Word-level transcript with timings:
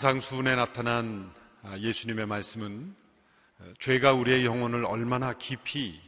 산상수훈에 0.00 0.56
나타난 0.56 1.30
예수님의 1.76 2.24
말씀은 2.24 2.96
죄가 3.78 4.14
우리의 4.14 4.46
영혼을 4.46 4.86
얼마나 4.86 5.34
깊이 5.34 6.00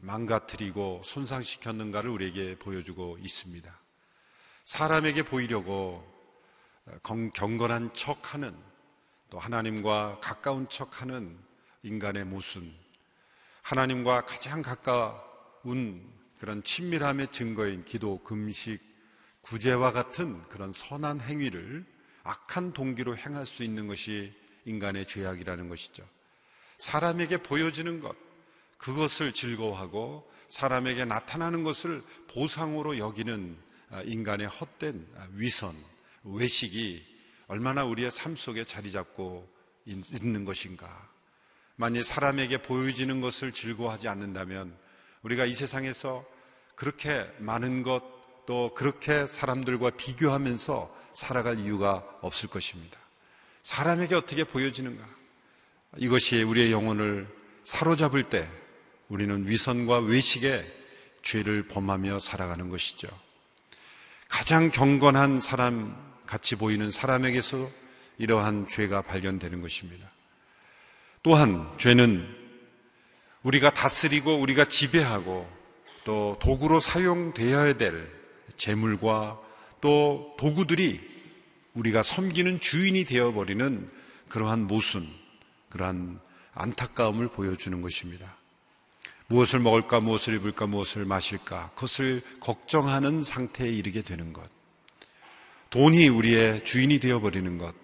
망가뜨리고 0.00 1.02
손상시켰는가를 1.04 2.10
우리에게 2.10 2.58
보여주고 2.58 3.18
있습니다. 3.20 3.72
사람에게 4.64 5.22
보이려고 5.22 6.04
경건한 7.04 7.94
척하는 7.94 8.52
또 9.30 9.38
하나님과 9.38 10.18
가까운 10.20 10.68
척하는 10.68 11.38
인간의 11.84 12.24
모순, 12.24 12.74
하나님과 13.62 14.22
가장 14.22 14.60
가까운 14.60 16.04
그런 16.40 16.64
친밀함의 16.64 17.28
증거인 17.28 17.84
기도, 17.84 18.18
금식, 18.24 18.80
구제와 19.42 19.92
같은 19.92 20.42
그런 20.48 20.72
선한 20.72 21.20
행위를 21.20 21.86
악한 22.22 22.72
동기로 22.72 23.16
행할 23.16 23.46
수 23.46 23.64
있는 23.64 23.86
것이 23.86 24.32
인간의 24.64 25.06
죄악이라는 25.06 25.68
것이죠. 25.68 26.06
사람에게 26.78 27.38
보여지는 27.42 28.00
것, 28.00 28.16
그것을 28.78 29.32
즐거워하고 29.32 30.30
사람에게 30.48 31.04
나타나는 31.04 31.64
것을 31.64 32.02
보상으로 32.28 32.98
여기는 32.98 33.56
인간의 34.04 34.48
헛된 34.48 35.06
위선, 35.32 35.74
외식이 36.24 37.06
얼마나 37.46 37.84
우리의 37.84 38.10
삶 38.10 38.36
속에 38.36 38.64
자리 38.64 38.90
잡고 38.90 39.48
있는 39.84 40.44
것인가. 40.44 41.08
만일 41.76 42.04
사람에게 42.04 42.62
보여지는 42.62 43.20
것을 43.20 43.52
즐거워하지 43.52 44.08
않는다면 44.08 44.76
우리가 45.22 45.46
이 45.46 45.54
세상에서 45.54 46.24
그렇게 46.74 47.30
많은 47.38 47.82
것, 47.82 48.02
또 48.46 48.72
그렇게 48.74 49.26
사람들과 49.26 49.90
비교하면서 49.90 50.94
살아갈 51.12 51.58
이유가 51.58 52.04
없을 52.20 52.48
것입니다. 52.48 52.98
사람에게 53.62 54.14
어떻게 54.14 54.44
보여지는가? 54.44 55.04
이것이 55.98 56.42
우리의 56.42 56.72
영혼을 56.72 57.28
사로잡을 57.64 58.24
때 58.24 58.48
우리는 59.08 59.46
위선과 59.46 59.98
외식에 59.98 60.64
죄를 61.22 61.66
범하며 61.68 62.20
살아가는 62.20 62.68
것이죠. 62.68 63.08
가장 64.28 64.70
경건한 64.70 65.40
사람 65.40 65.96
같이 66.26 66.54
보이는 66.54 66.90
사람에게서 66.90 67.70
이러한 68.18 68.68
죄가 68.68 69.02
발견되는 69.02 69.60
것입니다. 69.60 70.08
또한 71.22 71.70
죄는 71.78 72.36
우리가 73.42 73.70
다스리고 73.70 74.36
우리가 74.36 74.66
지배하고 74.66 75.50
또 76.04 76.38
도구로 76.40 76.80
사용되어야 76.80 77.74
될 77.74 78.19
재물과 78.60 79.40
또 79.80 80.36
도구들이 80.38 81.00
우리가 81.72 82.02
섬기는 82.02 82.60
주인이 82.60 83.04
되어버리는 83.06 83.90
그러한 84.28 84.66
모순, 84.66 85.08
그러한 85.70 86.20
안타까움을 86.52 87.28
보여주는 87.28 87.80
것입니다. 87.80 88.36
무엇을 89.28 89.60
먹을까, 89.60 90.00
무엇을 90.00 90.34
입을까, 90.34 90.66
무엇을 90.66 91.06
마실까, 91.06 91.70
그것을 91.74 92.20
걱정하는 92.40 93.22
상태에 93.22 93.68
이르게 93.68 94.02
되는 94.02 94.32
것. 94.32 94.42
돈이 95.70 96.08
우리의 96.08 96.64
주인이 96.64 96.98
되어버리는 96.98 97.56
것. 97.56 97.74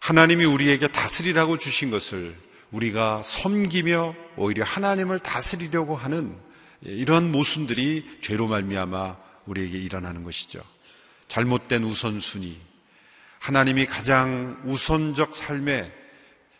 하나님이 0.00 0.46
우리에게 0.46 0.88
다스리라고 0.88 1.58
주신 1.58 1.90
것을 1.90 2.34
우리가 2.72 3.22
섬기며 3.22 4.16
오히려 4.36 4.64
하나님을 4.64 5.20
다스리려고 5.20 5.94
하는 5.94 6.36
이런 6.80 7.30
모순들이 7.30 8.18
죄로 8.20 8.48
말미암아 8.48 9.25
우리에게 9.46 9.78
일어나는 9.78 10.24
것이죠. 10.24 10.62
잘못된 11.28 11.84
우선순위, 11.84 12.56
하나님이 13.38 13.86
가장 13.86 14.60
우선적 14.64 15.34
삶의 15.36 15.92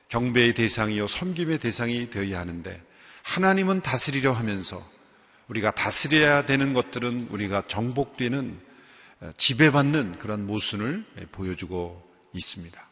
경배의 0.09 0.55
대상이요 0.55 1.09
섬김의 1.09 1.59
대상이 1.59 2.11
되어야 2.11 2.39
하는데 2.41 2.83
하나님은 3.23 3.83
다스리려 3.83 4.33
하면서 4.33 4.89
우리가 5.49 5.73
다스려야 5.73 6.47
되는 6.47 6.73
것들은 6.73 7.29
우리가 7.31 7.63
정복되는 7.63 8.61
지배받는 9.37 10.19
그런 10.19 10.47
모순을 10.47 11.05
보여주고 11.33 12.09
있습니다. 12.33 12.87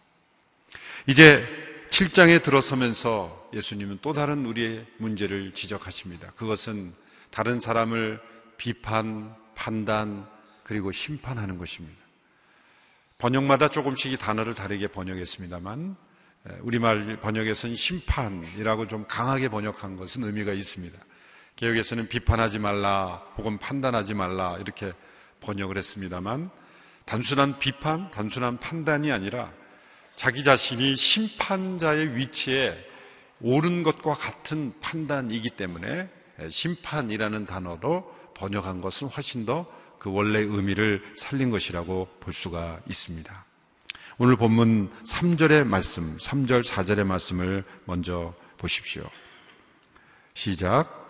이제 1.07 1.47
7장에 1.91 2.43
들어서면서 2.43 3.51
예수님은 3.53 3.99
또 4.03 4.13
다른 4.13 4.47
우리의 4.47 4.87
문제를 4.99 5.53
지적하십니다. 5.53 6.33
그것은 6.33 6.93
다른 7.31 7.61
사람을 7.61 8.21
비판, 8.57 9.35
판단, 9.55 10.29
그리고 10.63 10.93
심판하는 10.93 11.59
것입니다. 11.59 11.99
번역마다 13.19 13.69
조금씩 13.69 14.13
이 14.13 14.19
단어를 14.19 14.55
다르게 14.55 14.89
번역했습니다만 14.89 15.97
우리말 16.61 17.21
번역에서는 17.21 17.77
심판이라고 17.77 18.87
좀 18.87 19.07
강하게 19.09 19.49
번역한 19.49 19.97
것은 19.97 20.25
의미가 20.25 20.53
있습니다. 20.53 20.99
개혁에서는 21.57 22.09
비판하지 22.09 22.59
말라 22.59 23.23
혹은 23.37 23.59
판단하지 23.59 24.15
말라 24.15 24.59
이렇게 24.59 24.93
번역을 25.41 25.79
했습니다만 25.79 26.51
단순한 27.05 27.59
비판, 27.59 28.11
단순한 28.11 28.59
판단이 28.59 29.13
아니라 29.13 29.53
자기 30.17 30.43
자신이 30.43 30.97
심판자의 30.97 32.17
위치에 32.17 32.75
옳은 33.41 33.83
것과 33.83 34.15
같은 34.15 34.73
판단이기 34.81 35.51
때문에 35.51 36.09
심판이라는 36.49 37.47
단어로 37.47 38.24
번역한 38.35 38.81
것은 38.81 39.09
훨씬 39.09 39.47
더 39.47 39.67
그 40.05 40.13
원래 40.13 40.41
의미를 40.41 41.03
살린 41.17 41.49
것이라고 41.51 42.09
볼 42.21 42.35
수가 42.35 42.79
있습니다. 42.87 43.45
오늘 44.19 44.37
본문 44.37 44.91
3절의 45.03 45.65
말씀, 45.65 46.19
3절, 46.19 46.63
4절의 46.63 47.07
말씀을 47.07 47.65
먼저 47.87 48.35
보십시오. 48.59 49.03
시작. 50.35 51.01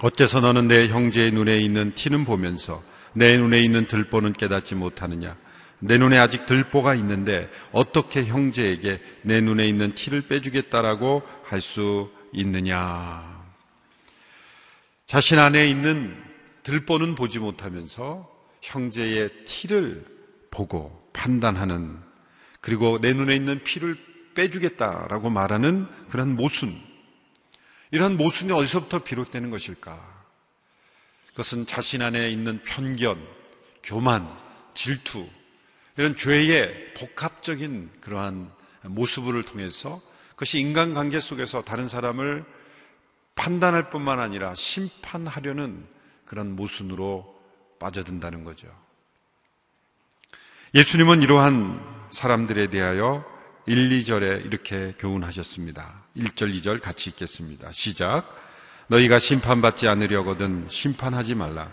어째서 0.00 0.40
너는 0.40 0.68
내 0.68 0.88
형제의 0.88 1.30
눈에 1.30 1.56
있는 1.56 1.94
티는 1.94 2.26
보면서 2.26 2.82
내 3.14 3.38
눈에 3.38 3.58
있는 3.62 3.86
들보는 3.86 4.34
깨닫지 4.34 4.74
못하느냐? 4.74 5.34
내 5.78 5.96
눈에 5.96 6.18
아직 6.18 6.44
들보가 6.44 6.94
있는데 6.96 7.50
어떻게 7.72 8.26
형제에게 8.26 9.00
내 9.22 9.40
눈에 9.40 9.66
있는 9.66 9.94
티를 9.94 10.28
빼주겠다라고 10.28 11.22
할 11.44 11.62
수 11.62 12.10
있느냐? 12.34 13.40
자신 15.06 15.38
안에 15.38 15.66
있는 15.66 16.29
들보는 16.62 17.14
보지 17.14 17.38
못하면서 17.38 18.30
형제의 18.62 19.44
티를 19.44 20.04
보고 20.50 21.08
판단하는 21.12 21.98
그리고 22.60 23.00
내 23.00 23.12
눈에 23.12 23.34
있는 23.34 23.62
피를 23.62 23.96
빼주겠다라고 24.34 25.30
말하는 25.30 25.86
그런 26.08 26.36
모순. 26.36 26.78
이런 27.90 28.16
모순이 28.16 28.52
어디서부터 28.52 29.00
비롯되는 29.00 29.50
것일까? 29.50 30.20
그것은 31.28 31.66
자신 31.66 32.02
안에 32.02 32.30
있는 32.30 32.62
편견, 32.62 33.26
교만, 33.82 34.28
질투, 34.74 35.26
이런 35.96 36.14
죄의 36.14 36.94
복합적인 36.94 37.90
그러한 38.00 38.50
모습을 38.82 39.42
통해서 39.42 40.00
그것이 40.30 40.60
인간관계 40.60 41.20
속에서 41.20 41.62
다른 41.62 41.88
사람을 41.88 42.44
판단할 43.34 43.90
뿐만 43.90 44.20
아니라 44.20 44.54
심판하려는 44.54 45.86
그런 46.30 46.54
모순으로 46.54 47.34
빠져든다는 47.80 48.44
거죠. 48.44 48.68
예수님은 50.76 51.22
이러한 51.22 51.84
사람들에 52.12 52.68
대하여 52.68 53.24
1, 53.66 53.88
2절에 53.88 54.46
이렇게 54.46 54.94
교훈하셨습니다. 55.00 56.04
1절, 56.16 56.54
2절 56.54 56.80
같이 56.80 57.10
읽겠습니다. 57.10 57.72
시작. 57.72 58.28
너희가 58.86 59.18
심판받지 59.18 59.88
않으려거든 59.88 60.68
심판하지 60.70 61.34
말라. 61.34 61.72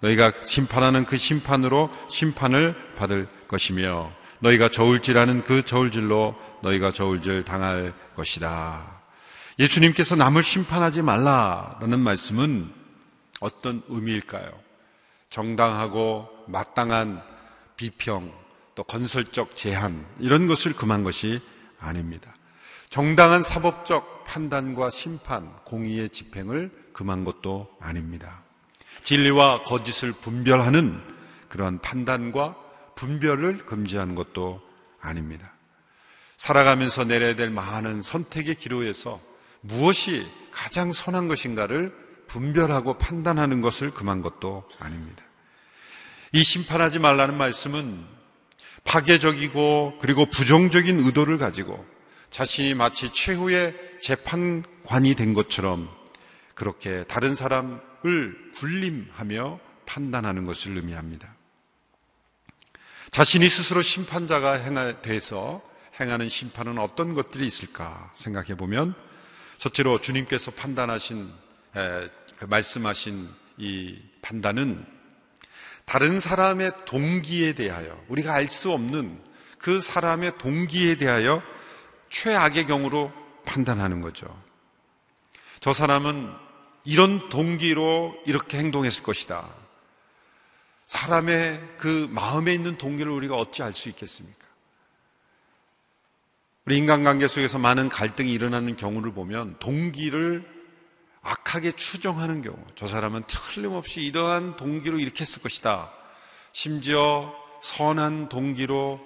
너희가 0.00 0.32
심판하는 0.44 1.06
그 1.06 1.16
심판으로 1.16 1.90
심판을 2.10 2.76
받을 2.96 3.26
것이며 3.48 4.12
너희가 4.40 4.68
저울질하는 4.68 5.44
그 5.44 5.64
저울질로 5.64 6.36
너희가 6.62 6.92
저울질 6.92 7.44
당할 7.46 7.94
것이다. 8.14 9.00
예수님께서 9.58 10.14
남을 10.14 10.42
심판하지 10.42 11.00
말라라는 11.00 12.00
말씀은 12.00 12.83
어떤 13.40 13.82
의미일까요? 13.88 14.50
정당하고 15.30 16.28
마땅한 16.46 17.22
비평, 17.76 18.32
또 18.74 18.84
건설적 18.84 19.56
제한, 19.56 20.06
이런 20.20 20.46
것을 20.46 20.74
금한 20.74 21.04
것이 21.04 21.40
아닙니다. 21.78 22.34
정당한 22.88 23.42
사법적 23.42 24.24
판단과 24.24 24.90
심판, 24.90 25.52
공의의 25.64 26.10
집행을 26.10 26.70
금한 26.92 27.24
것도 27.24 27.68
아닙니다. 27.80 28.42
진리와 29.02 29.64
거짓을 29.64 30.12
분별하는 30.12 31.02
그런 31.48 31.80
판단과 31.80 32.56
분별을 32.94 33.58
금지하는 33.66 34.14
것도 34.14 34.62
아닙니다. 35.00 35.52
살아가면서 36.36 37.04
내려야 37.04 37.34
될 37.36 37.50
많은 37.50 38.02
선택의 38.02 38.54
기로에서 38.56 39.20
무엇이 39.60 40.26
가장 40.50 40.92
선한 40.92 41.28
것인가를 41.28 42.03
분별하고 42.34 42.98
판단하는 42.98 43.60
것을 43.60 43.92
금한 43.92 44.20
것도 44.20 44.68
아닙니다. 44.80 45.22
이 46.32 46.42
심판하지 46.42 46.98
말라는 46.98 47.36
말씀은 47.36 48.04
파괴적이고 48.82 49.98
그리고 50.00 50.26
부정적인 50.26 50.98
의도를 50.98 51.38
가지고 51.38 51.86
자신이 52.30 52.74
마치 52.74 53.12
최후의 53.12 53.74
재판관이 54.00 55.14
된 55.14 55.32
것처럼 55.32 55.88
그렇게 56.56 57.04
다른 57.04 57.36
사람을 57.36 58.52
군림하며 58.56 59.60
판단하는 59.86 60.44
것을 60.44 60.76
의미합니다. 60.76 61.32
자신이 63.12 63.48
스스로 63.48 63.80
심판자가 63.80 65.00
돼서 65.02 65.62
행하는 66.00 66.28
심판은 66.28 66.78
어떤 66.80 67.14
것들이 67.14 67.46
있을까 67.46 68.10
생각해 68.14 68.56
보면 68.56 68.96
첫째로 69.58 70.00
주님께서 70.00 70.50
판단하신 70.50 71.44
그 72.44 72.46
말씀하신 72.46 73.30
이 73.56 73.98
판단은 74.20 74.84
다른 75.86 76.20
사람의 76.20 76.72
동기에 76.84 77.54
대하여 77.54 77.98
우리가 78.08 78.34
알 78.34 78.50
수 78.50 78.70
없는 78.70 79.18
그 79.56 79.80
사람의 79.80 80.36
동기에 80.36 80.96
대하여 80.96 81.42
최악의 82.10 82.66
경우로 82.66 83.10
판단하는 83.46 84.02
거죠. 84.02 84.26
저 85.60 85.72
사람은 85.72 86.30
이런 86.84 87.30
동기로 87.30 88.14
이렇게 88.26 88.58
행동했을 88.58 89.04
것이다. 89.04 89.48
사람의 90.86 91.62
그 91.78 92.08
마음에 92.10 92.52
있는 92.52 92.76
동기를 92.76 93.10
우리가 93.10 93.36
어찌 93.36 93.62
알 93.62 93.72
수 93.72 93.88
있겠습니까? 93.88 94.46
우리 96.66 96.76
인간관계 96.76 97.26
속에서 97.26 97.58
많은 97.58 97.88
갈등이 97.88 98.30
일어나는 98.30 98.76
경우를 98.76 99.12
보면 99.12 99.58
동기를 99.60 100.53
악하게 101.24 101.72
추정하는 101.72 102.42
경우, 102.42 102.58
저 102.74 102.86
사람은 102.86 103.24
틀림없이 103.26 104.02
이러한 104.02 104.56
동기로 104.56 104.98
이렇게 104.98 105.22
했을 105.22 105.42
것이다. 105.42 105.90
심지어 106.52 107.34
선한 107.62 108.28
동기로 108.28 109.00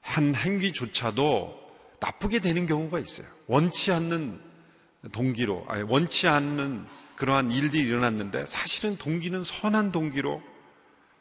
한 0.00 0.34
행위조차도 0.34 1.64
나쁘게 1.98 2.40
되는 2.40 2.66
경우가 2.66 2.98
있어요. 2.98 3.26
원치 3.46 3.90
않는 3.90 4.38
동기로, 5.12 5.64
아니, 5.68 5.82
원치 5.82 6.28
않는 6.28 6.86
그러한 7.16 7.50
일들이 7.50 7.82
일어났는데 7.82 8.44
사실은 8.44 8.96
동기는 8.96 9.42
선한 9.44 9.92
동기로 9.92 10.42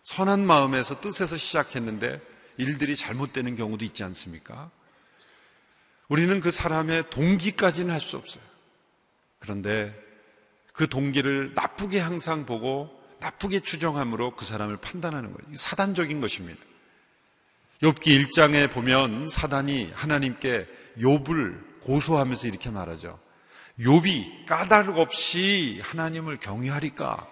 선한 0.04 0.46
마음에서 0.46 1.00
뜻에서 1.00 1.38
시작했는데 1.38 2.20
일들이 2.58 2.96
잘못되는 2.96 3.56
경우도 3.56 3.86
있지 3.86 4.04
않습니까? 4.04 4.70
우리는 6.10 6.40
그 6.42 6.52
사람의 6.52 7.10
동기까지는 7.10 7.94
할 7.94 8.02
수 8.02 8.18
없어요. 8.18 8.53
그런데 9.44 9.94
그 10.72 10.88
동기를 10.88 11.52
나쁘게 11.54 12.00
항상 12.00 12.46
보고 12.46 12.90
나쁘게 13.20 13.60
추정함으로 13.60 14.36
그 14.38 14.46
사람을 14.46 14.78
판단하는 14.78 15.34
거예요. 15.34 15.58
사단적인 15.58 16.22
것입니다. 16.22 16.62
욥기 17.82 18.32
1장에 18.32 18.72
보면 18.72 19.28
사단이 19.30 19.92
하나님께 19.94 20.66
욥을 20.98 21.82
고소하면서 21.82 22.48
이렇게 22.48 22.70
말하죠. 22.70 23.20
욥이 23.82 24.46
까닭 24.46 24.98
없이 24.98 25.82
하나님을 25.84 26.38
경외하리까? 26.38 27.28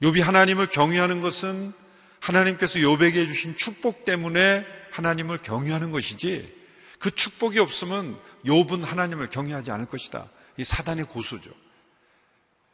욥이 0.00 0.20
하나님을 0.22 0.68
경외하는 0.68 1.22
것은 1.22 1.72
하나님께서 2.20 2.78
욥에게 2.78 3.26
주신 3.26 3.56
축복 3.56 4.04
때문에 4.04 4.64
하나님을 4.92 5.38
경외하는 5.38 5.90
것이지 5.90 6.56
그 7.00 7.10
축복이 7.10 7.58
없으면 7.58 8.20
욥은 8.44 8.84
하나님을 8.84 9.28
경외하지 9.28 9.72
않을 9.72 9.86
것이다. 9.86 10.30
이 10.58 10.64
사단의 10.64 11.06
고소죠. 11.06 11.50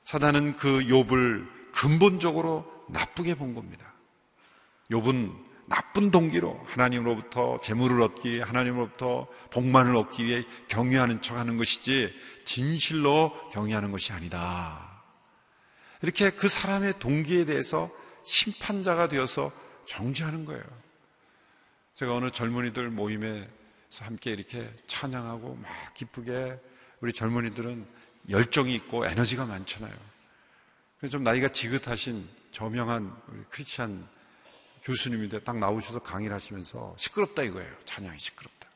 사단은 0.05 0.57
그 0.57 0.81
욥을 0.81 1.73
근본적으로 1.73 2.67
나쁘게 2.89 3.37
본 3.37 3.55
겁니다. 3.55 3.93
욥은 4.91 5.45
나쁜 5.67 6.11
동기로 6.11 6.61
하나님으로부터 6.67 7.61
재물을 7.61 8.01
얻기, 8.03 8.41
하나님으로부터 8.41 9.27
복만을 9.51 9.97
얻기 9.97 10.25
위해 10.25 10.45
경외하는 10.69 11.23
척 11.23 11.37
하는 11.37 11.57
것이지 11.57 12.15
진실로 12.45 13.33
경외하는 13.51 13.91
것이 13.91 14.13
아니다. 14.13 15.03
이렇게 16.03 16.31
그 16.31 16.49
사람의 16.49 16.99
동기에 16.99 17.47
대해서 17.47 17.91
심판자가 18.25 19.09
되어서 19.09 19.53
정지하는 19.87 20.45
거예요. 20.45 20.63
제가 21.95 22.15
어느 22.15 22.31
젊은이들 22.31 22.91
모임에서 22.91 24.05
함께 24.05 24.33
이렇게 24.33 24.71
찬양하고 24.87 25.57
막 25.57 25.95
기쁘게 25.95 26.59
우리 27.05 27.13
젊은이들은 27.13 27.87
열정이 28.31 28.75
있고 28.77 29.05
에너지가 29.05 29.45
많잖아요. 29.45 29.93
그래서 30.99 31.13
좀 31.13 31.23
나이가 31.23 31.49
지긋하신 31.49 32.27
저명한 32.51 33.15
우리 33.29 33.45
크리스찬 33.51 34.09
교수님인데 34.85 35.45
딱 35.45 35.59
나오셔서 35.59 35.99
강의를 35.99 36.35
하시면서 36.35 36.95
시끄럽다 36.97 37.43
이거예요. 37.43 37.71
찬양이 37.85 38.19
시끄럽다. 38.19 38.71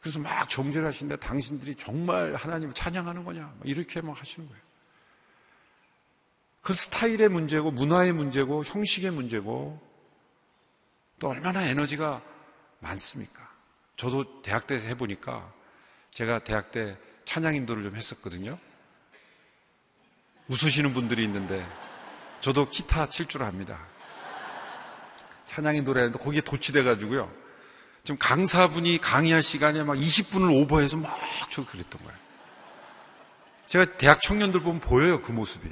그래서 0.00 0.18
막 0.18 0.50
정죄를 0.50 0.88
하시는데 0.88 1.24
당신들이 1.24 1.76
정말 1.76 2.34
하나님을 2.34 2.74
찬양하는 2.74 3.24
거냐? 3.24 3.54
이렇게 3.62 4.00
막 4.00 4.20
하시는 4.20 4.48
거예요. 4.48 4.62
그 6.60 6.74
스타일의 6.74 7.28
문제고 7.28 7.70
문화의 7.70 8.12
문제고 8.12 8.64
형식의 8.64 9.12
문제고 9.12 9.80
또 11.20 11.28
얼마나 11.28 11.62
에너지가 11.62 12.20
많습니까? 12.80 13.48
저도 13.96 14.42
대학 14.42 14.66
때 14.66 14.74
해보니까 14.74 15.54
제가 16.16 16.38
대학 16.38 16.70
때 16.70 16.96
찬양 17.26 17.56
인도를 17.56 17.82
좀 17.82 17.94
했었거든요. 17.94 18.56
웃으시는 20.48 20.94
분들이 20.94 21.22
있는데 21.24 21.62
저도 22.40 22.70
기타 22.70 23.06
칠 23.10 23.26
줄 23.26 23.42
압니다. 23.42 23.86
찬양인 25.44 25.84
노래하는데 25.84 26.18
거기에 26.18 26.40
도취돼 26.40 26.84
가지고요. 26.84 27.30
좀 28.02 28.16
강사분이 28.18 28.98
강의할 29.02 29.42
시간에 29.42 29.82
막 29.82 29.92
20분을 29.94 30.58
오버해서 30.62 30.96
막 30.96 31.14
저 31.50 31.66
그랬던 31.66 32.02
거예요. 32.02 32.18
제가 33.66 33.98
대학 33.98 34.22
청년들 34.22 34.62
보면 34.62 34.80
보여요, 34.80 35.20
그 35.20 35.32
모습이. 35.32 35.68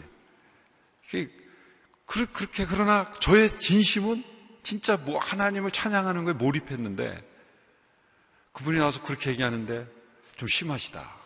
그렇게, 2.04 2.66
그러나 2.66 3.10
저의 3.18 3.58
진심은 3.58 4.22
진짜 4.62 4.98
뭐 4.98 5.18
하나님을 5.18 5.70
찬양하는 5.70 6.24
거에 6.24 6.34
몰입했는데 6.34 7.26
그분이 8.52 8.78
나와서 8.78 9.02
그렇게 9.02 9.30
얘기하는데 9.30 10.03
좀 10.36 10.48
심하시다. 10.48 11.24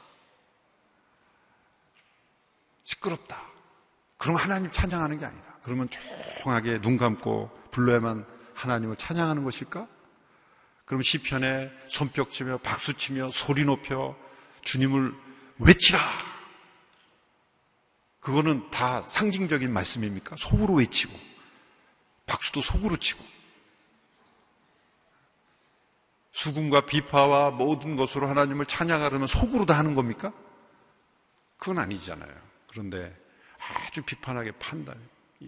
시끄럽다. 2.85 3.43
그럼 4.17 4.37
하나님 4.37 4.71
찬양하는 4.71 5.19
게 5.19 5.27
아니다. 5.27 5.59
그러면 5.63 5.89
조용하게 5.89 6.81
눈 6.81 6.97
감고 6.97 7.51
불러야만 7.71 8.27
하나님을 8.55 8.97
찬양하는 8.97 9.45
것일까? 9.45 9.87
그럼 10.85 11.03
시편에 11.03 11.71
손뼉 11.89 12.33
치며 12.33 12.59
박수 12.59 12.95
치며 12.95 13.31
소리 13.31 13.65
높여 13.65 14.17
주님을 14.63 15.15
외치라. 15.59 16.01
그거는 18.21 18.71
다 18.71 19.03
상징적인 19.03 19.73
말씀입니까? 19.73 20.37
속으로 20.37 20.75
외치고 20.75 21.19
박수도 22.27 22.61
속으로 22.61 22.97
치고 22.97 23.25
수군과 26.39 26.83
비파와 26.83 27.51
모든 27.51 27.97
것으로 27.97 28.29
하나님을 28.29 28.65
찬양하려면 28.67 29.27
속으로 29.27 29.67
다 29.67 29.77
하는 29.77 29.97
겁니까? 29.97 30.33
그건 31.57 31.79
아니잖아요. 31.79 32.33
그런데 32.69 33.13
아주 33.59 34.03
비판하게 34.03 34.53
판단, 34.53 34.97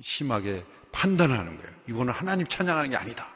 심하게 0.01 0.67
판단을 0.91 1.39
하는 1.39 1.57
거예요. 1.59 1.73
이거는 1.87 2.13
하나님 2.13 2.45
찬양하는 2.45 2.91
게 2.91 2.97
아니다. 2.97 3.33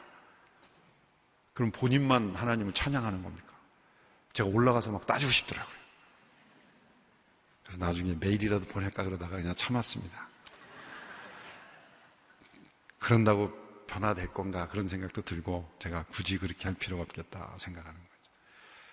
그럼 1.53 1.71
본인만 1.71 2.35
하나님을 2.35 2.73
찬양하는 2.73 3.23
겁니까? 3.23 3.53
제가 4.33 4.49
올라가서 4.49 4.91
막 4.91 5.07
따지고 5.07 5.31
싶더라고요. 5.31 5.75
그래서 7.63 7.79
나중에 7.79 8.17
메일이라도 8.19 8.65
보낼까 8.65 9.05
그러다가 9.05 9.37
그냥 9.37 9.55
참았습니다. 9.55 10.27
그런다고 12.99 13.64
변화될 13.87 14.33
건가 14.33 14.67
그런 14.67 14.87
생각도 14.87 15.21
들고 15.21 15.69
제가 15.79 16.05
굳이 16.11 16.37
그렇게 16.37 16.65
할 16.65 16.73
필요가 16.73 17.03
없겠다 17.03 17.55
생각하는 17.57 17.99
거죠. 17.99 18.05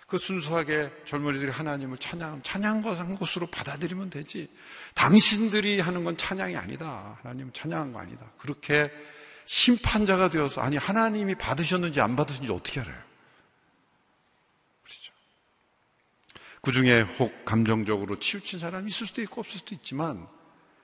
그 0.07 0.17
순수하게 0.17 0.91
젊은이들이 1.05 1.51
하나님을 1.51 1.97
찬양, 1.97 2.43
찬양한 2.43 3.15
것으로 3.15 3.47
받아들이면 3.47 4.09
되지. 4.09 4.49
당신들이 4.93 5.79
하는 5.79 6.03
건 6.03 6.17
찬양이 6.17 6.55
아니다. 6.55 7.17
하나님 7.21 7.51
찬양한 7.51 7.93
거 7.93 7.99
아니다. 7.99 8.31
그렇게 8.37 8.91
심판자가 9.45 10.29
되어서, 10.29 10.61
아니, 10.61 10.77
하나님이 10.77 11.35
받으셨는지 11.35 11.99
안 11.99 12.15
받으셨는지 12.15 12.53
어떻게 12.53 12.79
알아요? 12.79 13.01
그렇죠. 14.83 15.13
그 16.61 16.71
중에 16.71 17.01
혹 17.01 17.43
감정적으로 17.43 18.19
치우친 18.19 18.59
사람이 18.59 18.89
있을 18.89 19.07
수도 19.07 19.21
있고 19.21 19.41
없을 19.41 19.59
수도 19.59 19.75
있지만, 19.75 20.27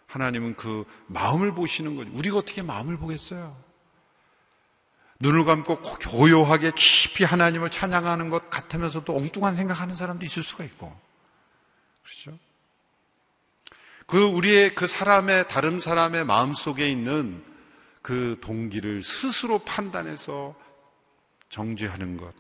하나님은 0.08 0.56
그 0.56 0.86
마음을 1.08 1.54
보시는 1.54 1.96
거죠. 1.96 2.12
우리가 2.14 2.40
어떻게 2.40 2.64
마음을 2.64 2.98
보겠어요? 2.98 3.69
눈을 5.20 5.44
감고 5.44 5.82
고요하게 5.82 6.72
깊이 6.76 7.24
하나님을 7.26 7.70
찬양하는 7.70 8.30
것 8.30 8.50
같으면서도 8.50 9.16
엉뚱한 9.16 9.56
생각하는 9.56 9.96
사람도 9.96 10.26
있을 10.26 10.44
수가 10.44 10.64
있고. 10.64 10.98
그렇죠? 12.04 12.38
그 14.08 14.24
우리의 14.26 14.74
그 14.76 14.88
사람의, 14.88 15.48
다른 15.50 15.80
사람의 15.80 16.26
마음 16.26 16.56
속에 16.56 16.90
있는 16.90 17.44
그 18.02 18.40
동기를 18.42 19.04
스스로 19.04 19.60
판단해서 19.60 20.56
정죄하는 21.50 22.18
것, 22.18 22.34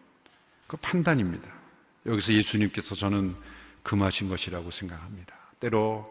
그 0.67 0.77
판단입니다. 0.77 1.47
여기서 2.05 2.33
예수님께서 2.33 2.95
저는 2.95 3.35
금하신 3.83 4.29
것이라고 4.29 4.71
생각합니다. 4.71 5.35
때로 5.59 6.09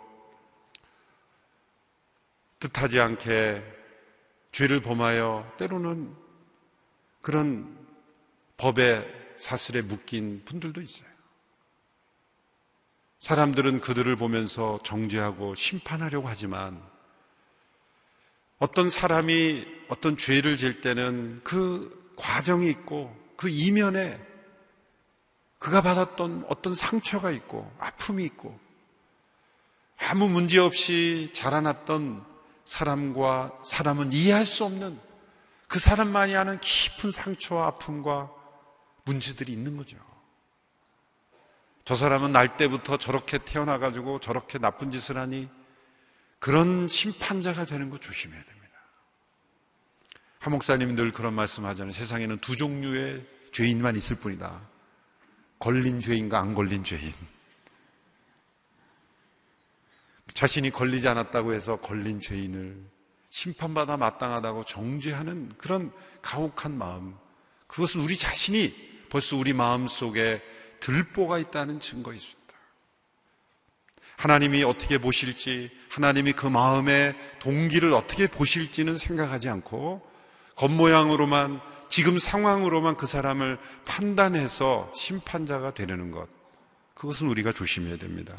뜻하지 2.60 3.00
않게 3.00 3.62
죄를 4.52 4.82
범하여 4.82 5.54
때로는 5.58 6.27
그런 7.20 7.76
법의 8.56 9.06
사슬에 9.38 9.82
묶인 9.82 10.42
분들도 10.44 10.80
있어요. 10.80 11.08
사람들은 13.20 13.80
그들을 13.80 14.14
보면서 14.16 14.78
정죄하고 14.84 15.54
심판하려고 15.54 16.28
하지만 16.28 16.80
어떤 18.58 18.90
사람이 18.90 19.66
어떤 19.88 20.16
죄를 20.16 20.56
질 20.56 20.80
때는 20.80 21.40
그 21.44 22.12
과정이 22.16 22.68
있고 22.70 23.16
그 23.37 23.48
이면에 23.48 24.20
그가 25.58 25.82
받았던 25.82 26.46
어떤 26.48 26.75
상처가 26.75 27.30
있고 27.30 27.72
아픔이 27.78 28.25
있고 28.25 28.58
아무 29.98 30.28
문제 30.28 30.58
없이 30.58 31.30
자라났던 31.32 32.25
사람과 32.64 33.58
사람은 33.64 34.12
이해할 34.12 34.46
수 34.46 34.64
없는 34.64 35.08
그 35.68 35.78
사람만이 35.78 36.34
아는 36.34 36.58
깊은 36.60 37.12
상처와 37.12 37.66
아픔과 37.66 38.32
문제들이 39.04 39.52
있는 39.52 39.76
거죠. 39.76 39.96
저 41.84 41.94
사람은 41.94 42.32
날 42.32 42.56
때부터 42.56 42.96
저렇게 42.96 43.38
태어나가지고 43.38 44.20
저렇게 44.20 44.58
나쁜 44.58 44.90
짓을 44.90 45.18
하니 45.18 45.48
그런 46.38 46.88
심판자가 46.88 47.64
되는 47.64 47.90
거 47.90 47.98
조심해야 47.98 48.42
됩니다. 48.42 48.58
한 50.38 50.52
목사님이 50.52 50.94
늘 50.94 51.12
그런 51.12 51.34
말씀 51.34 51.64
하잖아요. 51.66 51.92
세상에는 51.92 52.38
두 52.38 52.56
종류의 52.56 53.25
죄인만 53.52 53.96
있을 53.96 54.16
뿐이다. 54.16 54.60
걸린 55.58 56.00
죄인과 56.00 56.38
안 56.38 56.54
걸린 56.54 56.84
죄인. 56.84 57.12
자신이 60.32 60.70
걸리지 60.70 61.08
않았다고 61.08 61.52
해서 61.52 61.76
걸린 61.76 62.20
죄인을 62.20 62.98
심판받아 63.38 63.97
마땅하다고 63.97 64.64
정죄하는 64.64 65.52
그런 65.59 65.92
가혹한 66.23 66.76
마음. 66.76 67.14
그것은 67.68 68.00
우리 68.00 68.16
자신이 68.16 68.75
벌써 69.11 69.37
우리 69.37 69.52
마음 69.52 69.87
속에 69.87 70.42
들보가 70.80 71.38
있다는 71.38 71.78
증거입니다. 71.78 72.37
하나님이 74.16 74.64
어떻게 74.64 74.99
보실지, 74.99 75.71
하나님이 75.88 76.33
그 76.33 76.49
마음의 76.49 77.14
동기를 77.38 77.92
어떻게 77.92 78.26
보실지는 78.26 78.99
생각하지 78.99 79.49
않고 79.49 80.02
겉모양으로만 80.57 81.61
지금 81.88 82.18
상황으로만 82.18 82.97
그 82.97 83.07
사람을 83.07 83.59
판단해서 83.85 84.90
심판자가 84.97 85.75
되려는 85.75 86.11
것. 86.11 86.26
그것은 86.95 87.28
우리가 87.28 87.52
조심해야 87.52 87.99
됩니다. 87.99 88.35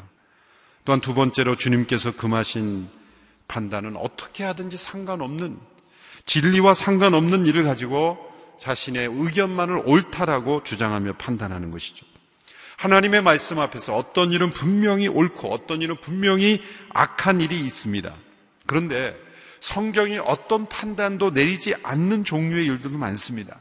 또한 0.84 1.00
두 1.00 1.14
번째로 1.14 1.56
주님께서 1.56 2.16
금하신 2.16 2.99
판단은 3.50 3.96
어떻게 3.96 4.44
하든지 4.44 4.76
상관없는 4.76 5.58
진리와 6.24 6.74
상관없는 6.74 7.46
일을 7.46 7.64
가지고 7.64 8.16
자신의 8.58 9.08
의견만을 9.12 9.82
옳다라고 9.86 10.62
주장하며 10.62 11.14
판단하는 11.14 11.72
것이죠. 11.72 12.06
하나님의 12.76 13.22
말씀 13.22 13.58
앞에서 13.58 13.96
어떤 13.96 14.30
일은 14.30 14.52
분명히 14.52 15.08
옳고 15.08 15.48
어떤 15.48 15.82
일은 15.82 15.96
분명히 16.00 16.62
악한 16.90 17.40
일이 17.40 17.60
있습니다. 17.60 18.14
그런데 18.66 19.16
성경이 19.58 20.18
어떤 20.18 20.68
판단도 20.68 21.30
내리지 21.30 21.74
않는 21.82 22.24
종류의 22.24 22.66
일들도 22.66 22.96
많습니다. 22.96 23.58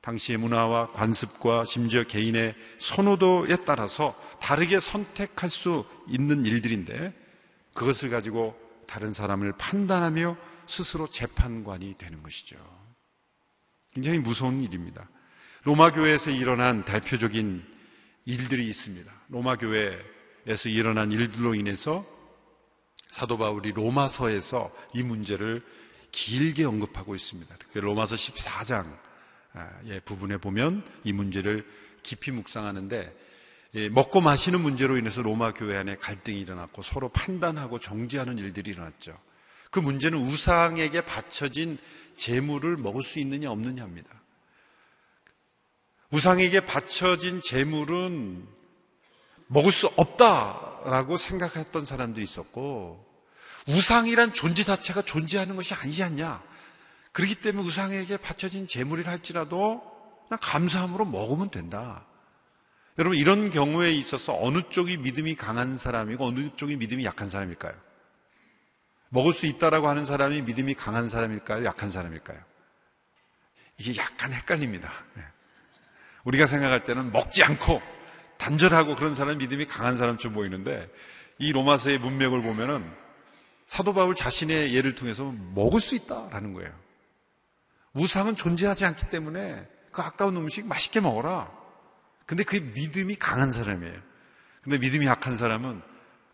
당시의 0.00 0.38
문화와 0.38 0.92
관습과 0.92 1.64
심지어 1.66 2.02
개인의 2.02 2.54
선호도에 2.78 3.56
따라서 3.66 4.14
다르게 4.40 4.80
선택할 4.80 5.50
수 5.50 5.84
있는 6.08 6.46
일들인데 6.46 7.12
그것을 7.74 8.08
가지고 8.08 8.67
다른 8.88 9.12
사람을 9.12 9.52
판단하며 9.58 10.36
스스로 10.66 11.08
재판관이 11.08 11.94
되는 11.98 12.22
것이죠. 12.22 12.56
굉장히 13.94 14.18
무서운 14.18 14.62
일입니다. 14.62 15.08
로마 15.62 15.92
교회에서 15.92 16.30
일어난 16.30 16.84
대표적인 16.84 17.64
일들이 18.24 18.66
있습니다. 18.66 19.12
로마 19.28 19.56
교회에서 19.56 20.68
일어난 20.70 21.12
일들로 21.12 21.54
인해서 21.54 22.06
사도 23.10 23.36
바울이 23.36 23.72
로마서에서 23.72 24.74
이 24.94 25.02
문제를 25.02 25.64
길게 26.10 26.64
언급하고 26.64 27.14
있습니다. 27.14 27.54
특히 27.58 27.80
로마서 27.80 28.16
14장 28.16 28.98
예, 29.86 30.00
부분에 30.00 30.38
보면 30.38 30.86
이 31.04 31.12
문제를 31.12 31.66
깊이 32.02 32.30
묵상하는데 32.30 32.96
예, 32.96 33.27
먹고 33.90 34.20
마시는 34.20 34.60
문제로 34.60 34.96
인해서 34.96 35.20
로마 35.20 35.52
교회 35.52 35.76
안에 35.76 35.96
갈등이 35.96 36.40
일어났고 36.40 36.82
서로 36.82 37.10
판단하고 37.10 37.80
정지하는 37.80 38.38
일들이 38.38 38.70
일어났죠. 38.70 39.12
그 39.70 39.78
문제는 39.78 40.18
우상에게 40.18 41.02
바쳐진 41.02 41.78
재물을 42.16 42.76
먹을 42.76 43.02
수 43.02 43.18
있느냐 43.18 43.50
없느냐입니다. 43.50 44.08
우상에게 46.10 46.64
바쳐진 46.64 47.42
재물은 47.42 48.48
먹을 49.48 49.72
수 49.72 49.88
없다라고 49.96 51.18
생각했던 51.18 51.84
사람도 51.84 52.20
있었고 52.22 53.06
우상이란 53.68 54.32
존재 54.32 54.62
자체가 54.62 55.02
존재하는 55.02 55.56
것이 55.56 55.74
아니지 55.74 56.02
않냐. 56.02 56.42
그렇기 57.12 57.36
때문에 57.36 57.66
우상에게 57.66 58.16
바쳐진 58.16 58.68
재물이라 58.68 59.10
할지라도 59.10 59.82
그냥 60.28 60.38
감사함으로 60.40 61.04
먹으면 61.04 61.50
된다. 61.50 62.07
여러분 62.98 63.16
이런 63.16 63.50
경우에 63.50 63.92
있어서 63.92 64.36
어느 64.40 64.60
쪽이 64.70 64.96
믿음이 64.98 65.36
강한 65.36 65.76
사람이고 65.76 66.24
어느 66.26 66.48
쪽이 66.56 66.76
믿음이 66.76 67.04
약한 67.04 67.28
사람일까요? 67.28 67.74
먹을 69.10 69.32
수 69.32 69.46
있다라고 69.46 69.88
하는 69.88 70.04
사람이 70.04 70.42
믿음이 70.42 70.74
강한 70.74 71.08
사람일까요? 71.08 71.64
약한 71.64 71.90
사람일까요? 71.90 72.38
이게 73.78 73.96
약간 74.00 74.32
헷갈립니다. 74.32 74.92
네. 75.14 75.22
우리가 76.24 76.46
생각할 76.46 76.84
때는 76.84 77.12
먹지 77.12 77.44
않고 77.44 77.80
단절하고 78.36 78.96
그런 78.96 79.14
사람이 79.14 79.36
믿음이 79.36 79.66
강한 79.66 79.96
사람처럼 79.96 80.34
보이는데 80.34 80.90
이 81.38 81.52
로마서의 81.52 81.98
문맥을 81.98 82.42
보면은 82.42 82.84
사도 83.68 83.94
바울 83.94 84.14
자신의 84.16 84.74
예를 84.74 84.96
통해서 84.96 85.32
먹을 85.54 85.80
수 85.80 85.94
있다라는 85.94 86.52
거예요. 86.52 86.72
우상은 87.92 88.34
존재하지 88.34 88.84
않기 88.84 89.08
때문에 89.08 89.66
그 89.92 90.02
아까운 90.02 90.36
음식 90.36 90.66
맛있게 90.66 91.00
먹어라. 91.00 91.57
근데 92.28 92.44
그게 92.44 92.60
믿음이 92.60 93.16
강한 93.16 93.50
사람이에요. 93.50 94.00
근데 94.62 94.78
믿음이 94.78 95.06
약한 95.06 95.36
사람은 95.36 95.82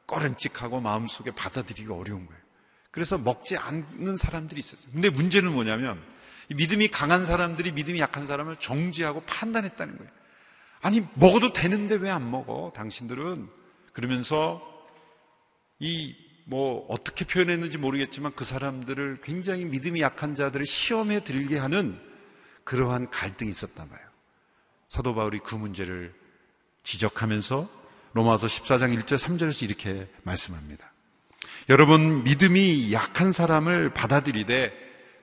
꺼름직하고 0.07 0.81
마음속에 0.81 1.31
받아들이기 1.31 1.91
어려운 1.91 2.27
거예요. 2.27 2.43
그래서 2.91 3.17
먹지 3.17 3.57
않는 3.57 4.19
사람들이 4.19 4.59
있었어요. 4.59 4.93
근데 4.93 5.09
문제는 5.09 5.53
뭐냐면 5.53 6.03
믿음이 6.55 6.89
강한 6.89 7.25
사람들이 7.25 7.73
믿음이 7.73 7.99
약한 8.01 8.27
사람을 8.27 8.57
정지하고 8.57 9.23
판단했다는 9.23 9.97
거예요. 9.97 10.13
아니 10.83 11.03
먹어도 11.15 11.55
되는데 11.55 11.95
왜 11.95 12.11
안 12.11 12.31
먹어? 12.31 12.73
당신들은 12.75 13.49
그러면서 13.95 14.61
이 15.79 16.25
뭐 16.47 16.87
어떻게 16.89 17.25
표현했는지 17.25 17.79
모르겠지만 17.79 18.33
그 18.35 18.45
사람들을 18.45 19.21
굉장히 19.23 19.65
믿음이 19.65 20.01
약한 20.01 20.35
자들을 20.35 20.67
시험에 20.67 21.21
들게 21.21 21.59
하는 21.59 21.99
그러한 22.65 23.11
갈등이 23.11 23.51
있었단 23.51 23.89
말이에요. 23.89 24.09
사도 24.95 25.13
바울이 25.13 25.41
그 25.41 25.57
문제를 25.57 26.15
지적하면서 26.85 27.69
로마서 28.13 28.47
14장 28.47 28.97
1절 28.97 29.19
3절에서 29.19 29.65
이렇게 29.65 30.09
말씀합니다. 30.23 30.93
여러분 31.69 32.23
믿음이 32.23 32.93
약한 32.93 33.33
사람을 33.33 33.93
받아들이되 33.93 34.73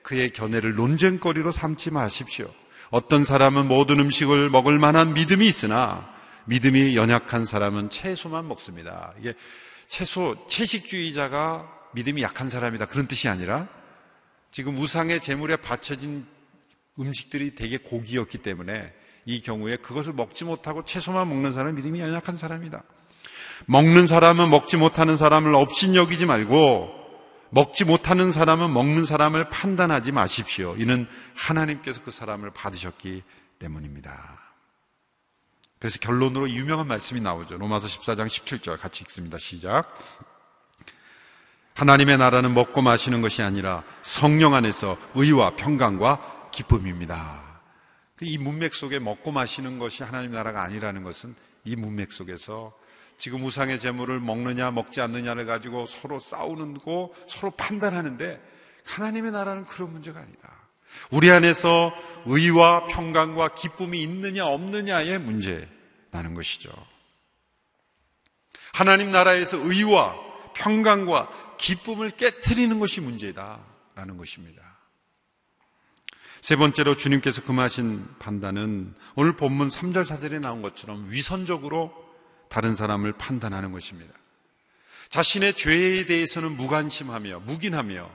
그의 0.03 0.33
견해를 0.33 0.75
논쟁거리로 0.75 1.53
삼지 1.53 1.91
마십시오. 1.91 2.53
어떤 2.89 3.23
사람은 3.23 3.69
모든 3.69 4.01
음식을 4.01 4.49
먹을 4.49 4.77
만한 4.77 5.13
믿음이 5.13 5.47
있으나 5.47 6.13
믿음이 6.47 6.97
연약한 6.97 7.45
사람은 7.45 7.91
채소만 7.91 8.49
먹습니다. 8.49 9.13
이게 9.21 9.35
채소, 9.87 10.47
채식주의자가 10.47 11.71
믿음이 11.93 12.21
약한 12.23 12.49
사람이다. 12.49 12.87
그런 12.87 13.07
뜻이 13.07 13.29
아니라 13.29 13.69
지금 14.51 14.77
우상의 14.77 15.21
재물에 15.21 15.55
바쳐진 15.55 16.25
음식들이 16.99 17.55
되게 17.55 17.77
고기였기 17.77 18.39
때문에 18.39 18.99
이 19.25 19.41
경우에 19.41 19.77
그것을 19.77 20.13
먹지 20.13 20.45
못하고 20.45 20.83
채소만 20.85 21.27
먹는 21.29 21.53
사람은 21.53 21.75
믿음이 21.75 21.99
연약한 21.99 22.37
사람이다. 22.37 22.83
먹는 23.67 24.07
사람은 24.07 24.49
먹지 24.49 24.77
못하는 24.77 25.17
사람을 25.17 25.53
업신 25.55 25.95
여기지 25.95 26.25
말고 26.25 27.01
먹지 27.51 27.85
못하는 27.85 28.31
사람은 28.31 28.73
먹는 28.73 29.05
사람을 29.05 29.49
판단하지 29.49 30.11
마십시오. 30.11 30.75
이는 30.77 31.07
하나님께서 31.35 32.01
그 32.01 32.11
사람을 32.11 32.51
받으셨기 32.51 33.23
때문입니다. 33.59 34.39
그래서 35.77 35.99
결론으로 35.99 36.49
유명한 36.49 36.87
말씀이 36.87 37.21
나오죠. 37.21 37.57
로마서 37.57 37.87
14장 37.87 38.27
17절 38.27 38.79
같이 38.79 39.03
읽습니다. 39.03 39.37
시작. 39.37 39.93
하나님의 41.73 42.17
나라는 42.17 42.53
먹고 42.53 42.81
마시는 42.81 43.21
것이 43.21 43.41
아니라 43.41 43.83
성령 44.03 44.53
안에서 44.53 44.97
의와 45.15 45.55
평강과 45.55 46.49
기쁨입니다. 46.51 47.50
이 48.21 48.37
문맥 48.37 48.73
속에 48.73 48.99
먹고 48.99 49.31
마시는 49.31 49.79
것이 49.79 50.03
하나님 50.03 50.31
나라가 50.31 50.61
아니라는 50.63 51.03
것은 51.03 51.35
이 51.63 51.75
문맥 51.75 52.11
속에서 52.11 52.77
지금 53.17 53.43
우상의 53.43 53.79
재물을 53.79 54.19
먹느냐 54.19 54.71
먹지 54.71 55.01
않느냐를 55.01 55.45
가지고 55.45 55.85
서로 55.85 56.19
싸우는 56.19 56.75
거 56.75 57.11
서로 57.27 57.51
판단하는데 57.51 58.41
하나님의 58.85 59.31
나라는 59.31 59.65
그런 59.65 59.91
문제가 59.91 60.19
아니다. 60.19 60.61
우리 61.09 61.31
안에서 61.31 61.93
의와 62.25 62.87
평강과 62.87 63.49
기쁨이 63.49 64.01
있느냐 64.03 64.45
없느냐의 64.45 65.19
문제라는 65.19 66.33
것이죠. 66.35 66.71
하나님 68.73 69.11
나라에서 69.11 69.57
의와 69.57 70.15
평강과 70.53 71.57
기쁨을 71.57 72.11
깨뜨리는 72.11 72.79
것이 72.79 73.01
문제다라는 73.01 74.17
것입니다. 74.17 74.70
세 76.41 76.55
번째로 76.55 76.95
주님께서 76.95 77.43
금하신 77.43 78.15
판단은 78.17 78.95
오늘 79.15 79.35
본문 79.35 79.69
3절 79.69 80.03
4절에 80.03 80.39
나온 80.39 80.63
것처럼 80.63 81.05
위선적으로 81.09 81.93
다른 82.49 82.75
사람을 82.75 83.13
판단하는 83.13 83.71
것입니다. 83.71 84.11
자신의 85.09 85.53
죄에 85.53 86.05
대해서는 86.05 86.57
무관심하며 86.57 87.41
묵인하며 87.41 88.09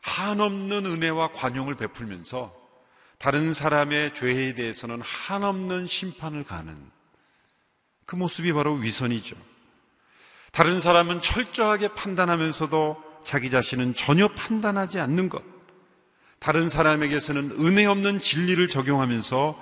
한없는 0.00 0.86
은혜와 0.86 1.32
관용을 1.32 1.74
베풀면서 1.74 2.54
다른 3.18 3.52
사람의 3.52 4.14
죄에 4.14 4.54
대해서는 4.54 5.02
한없는 5.02 5.86
심판을 5.86 6.42
가는 6.42 6.74
그 8.06 8.16
모습이 8.16 8.52
바로 8.54 8.74
위선이죠. 8.74 9.36
다른 10.52 10.80
사람은 10.80 11.20
철저하게 11.20 11.88
판단하면서도 11.88 12.96
자기 13.24 13.50
자신은 13.50 13.94
전혀 13.94 14.28
판단하지 14.28 15.00
않는 15.00 15.28
것. 15.28 15.53
다른 16.44 16.68
사람에게서는 16.68 17.52
은혜 17.60 17.86
없는 17.86 18.18
진리를 18.18 18.68
적용하면서 18.68 19.58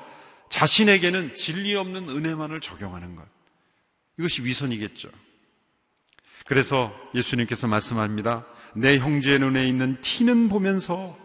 자신에게는 0.49 1.37
진리 1.37 1.77
없는 1.77 2.09
은혜만을 2.09 2.61
적용하는 2.61 3.15
것. 3.15 3.25
이것이 4.19 4.43
위선이겠죠. 4.43 5.09
그래서 6.45 6.93
예수님께서 7.15 7.69
말씀합니다. 7.69 8.45
내 8.75 8.99
형제의 8.99 9.39
눈에 9.39 9.69
있는 9.69 10.01
티는 10.01 10.49
보면서 10.49 11.17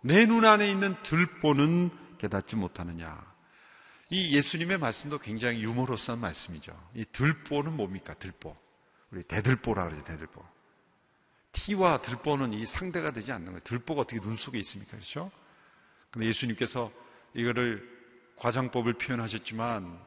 내 0.00 0.26
눈 0.26 0.44
안에 0.44 0.68
있는 0.68 0.96
들보는 1.04 1.90
깨닫지 2.18 2.56
못하느냐. 2.56 3.16
이 4.10 4.36
예수님의 4.36 4.78
말씀도 4.78 5.18
굉장히 5.18 5.62
유머러스한 5.62 6.18
말씀이죠. 6.18 6.72
이 6.96 7.04
들보는 7.12 7.76
뭡니까? 7.76 8.12
들보. 8.14 8.56
우리 9.12 9.22
대들보라 9.22 9.84
그러죠, 9.84 10.02
대들보. 10.02 10.55
티와 11.56 12.02
들보는 12.02 12.52
이 12.52 12.66
상대가 12.66 13.10
되지 13.10 13.32
않는 13.32 13.46
거예요. 13.46 13.60
들보가 13.60 14.02
어떻게 14.02 14.20
눈 14.20 14.36
속에 14.36 14.58
있습니까? 14.58 14.92
그렇죠? 14.92 15.30
근데 16.10 16.26
예수님께서 16.28 16.92
이거를 17.34 17.88
과장법을 18.36 18.94
표현하셨지만 18.94 19.98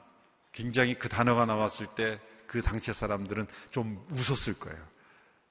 굉장히 0.52 0.94
그 0.94 1.10
단어가 1.10 1.46
나왔을 1.46 1.88
때 1.96 2.20
그 2.50 2.64
당시 2.64 2.92
사람들은 2.92 3.46
좀 3.70 4.04
웃었을 4.10 4.56
거예요. 4.56 4.84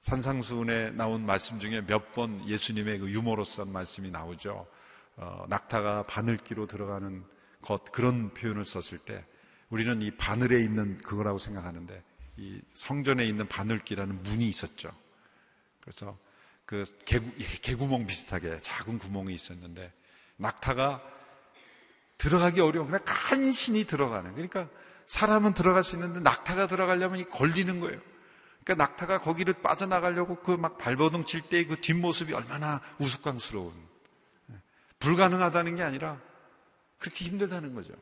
산상수훈에 0.01 0.91
나온 0.91 1.25
말씀 1.25 1.57
중에 1.57 1.81
몇 1.81 2.13
번 2.13 2.45
예수님의 2.45 2.99
그 2.99 3.09
유머러스한 3.09 3.71
말씀이 3.71 4.11
나오죠. 4.11 4.67
어, 5.15 5.45
낙타가 5.47 6.03
바늘기로 6.03 6.67
들어가는 6.67 7.23
것 7.61 7.91
그런 7.93 8.33
표현을 8.33 8.65
썼을 8.65 8.99
때 8.99 9.25
우리는 9.69 10.01
이 10.01 10.11
바늘에 10.11 10.59
있는 10.59 10.97
그거라고 10.97 11.39
생각하는데 11.39 12.03
이 12.35 12.59
성전에 12.75 13.25
있는 13.25 13.47
바늘기라는 13.47 14.23
문이 14.23 14.47
있었죠. 14.49 14.91
그래서 15.81 16.17
그 16.65 16.83
개구, 17.05 17.31
개구멍 17.61 18.05
비슷하게 18.05 18.59
작은 18.61 18.99
구멍이 18.99 19.33
있었는데 19.33 19.91
낙타가 20.37 21.01
들어가기 22.17 22.59
어려워. 22.61 22.85
그냥 22.85 23.01
간신히 23.05 23.85
들어가는. 23.85 24.33
그러니까 24.33 24.67
사람은 25.07 25.53
들어갈 25.53 25.83
수 25.83 25.95
있는데 25.95 26.19
낙타가 26.19 26.67
들어가려면 26.67 27.29
걸리는 27.29 27.79
거예요. 27.79 27.99
그러니까 28.63 28.85
낙타가 28.85 29.21
거기를 29.21 29.55
빠져나가려고 29.55 30.35
그 30.41 30.55
막 30.57 30.77
발버둥 30.77 31.25
칠때그 31.25 31.81
뒷모습이 31.81 32.33
얼마나 32.33 32.81
우스꽝스러운. 32.99 33.73
불가능하다는 34.99 35.77
게 35.77 35.81
아니라 35.81 36.19
그렇게 36.99 37.25
힘들다는 37.25 37.73
거죠. 37.73 37.93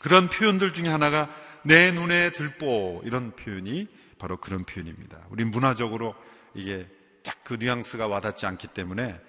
그런 0.00 0.28
표현들 0.28 0.72
중에 0.72 0.88
하나가 0.88 1.32
내 1.62 1.92
눈에 1.92 2.32
들보 2.32 3.02
이런 3.04 3.34
표현이 3.36 3.86
바로 4.18 4.36
그런 4.36 4.64
표현입니다. 4.64 5.24
우리 5.30 5.44
문화적으로 5.44 6.14
이게 6.54 6.86
딱 7.22 7.40
그 7.50 7.54
뉘앙스가 7.54 8.06
와닿지 8.06 8.46
않기 8.46 8.68
때문에 8.68 9.20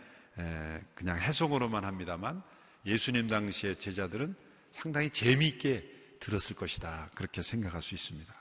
그냥 0.93 1.17
해석으로만 1.17 1.83
합니다만 1.83 2.43
예수님 2.85 3.27
당시의 3.27 3.77
제자들은 3.77 4.35
상당히 4.69 5.09
재미있게 5.09 6.17
들었을 6.19 6.55
것이다. 6.55 7.09
그렇게 7.15 7.41
생각할 7.41 7.81
수 7.81 7.95
있습니다. 7.95 8.31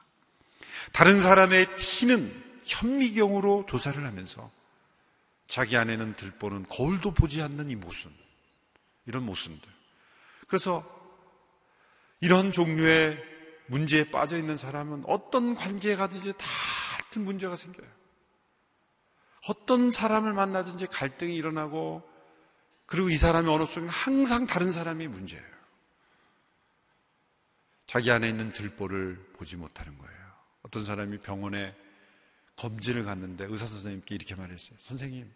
다른 0.93 1.23
사람의 1.23 1.79
티는 1.79 2.61
현미경으로 2.65 3.65
조사를 3.67 4.05
하면서 4.05 4.51
자기 5.47 5.79
안에는 5.79 6.15
들보는 6.15 6.67
거울도 6.67 7.13
보지 7.13 7.41
않는 7.41 7.71
이 7.71 7.75
모순, 7.75 8.13
이런 9.07 9.25
모순들. 9.25 9.67
그래서 10.47 10.85
이런 12.21 12.53
종류의 12.53 13.19
문제에 13.67 14.11
빠져 14.11 14.37
있는 14.37 14.59
사람은 14.59 15.05
어떤 15.07 15.55
관계에 15.55 15.97
가든지 15.97 16.35
다 16.35 16.47
같은 16.99 17.25
문제가 17.25 17.57
생겨요. 17.57 18.00
어떤 19.49 19.91
사람을 19.91 20.33
만나든지 20.33 20.87
갈등이 20.87 21.35
일어나고 21.35 22.09
그리고 22.87 23.09
이 23.09 23.17
사람의 23.17 23.53
언어 23.53 23.67
속에는 23.67 23.89
항상 23.89 24.47
다른 24.47 24.73
사람이 24.73 25.07
문제예요. 25.09 25.45
자기 27.87 28.11
안에 28.11 28.29
있는 28.29 28.53
들보를 28.53 29.33
보지 29.35 29.57
못하는 29.57 29.97
거예요. 29.99 30.21
어떤 30.63 30.85
사람이 30.85 31.19
병원에 31.19 31.75
검진을 32.57 33.05
갔는데 33.05 33.47
의사 33.49 33.67
선생님께 33.67 34.15
이렇게 34.15 34.35
말했어요. 34.35 34.77
선생님, 34.79 35.33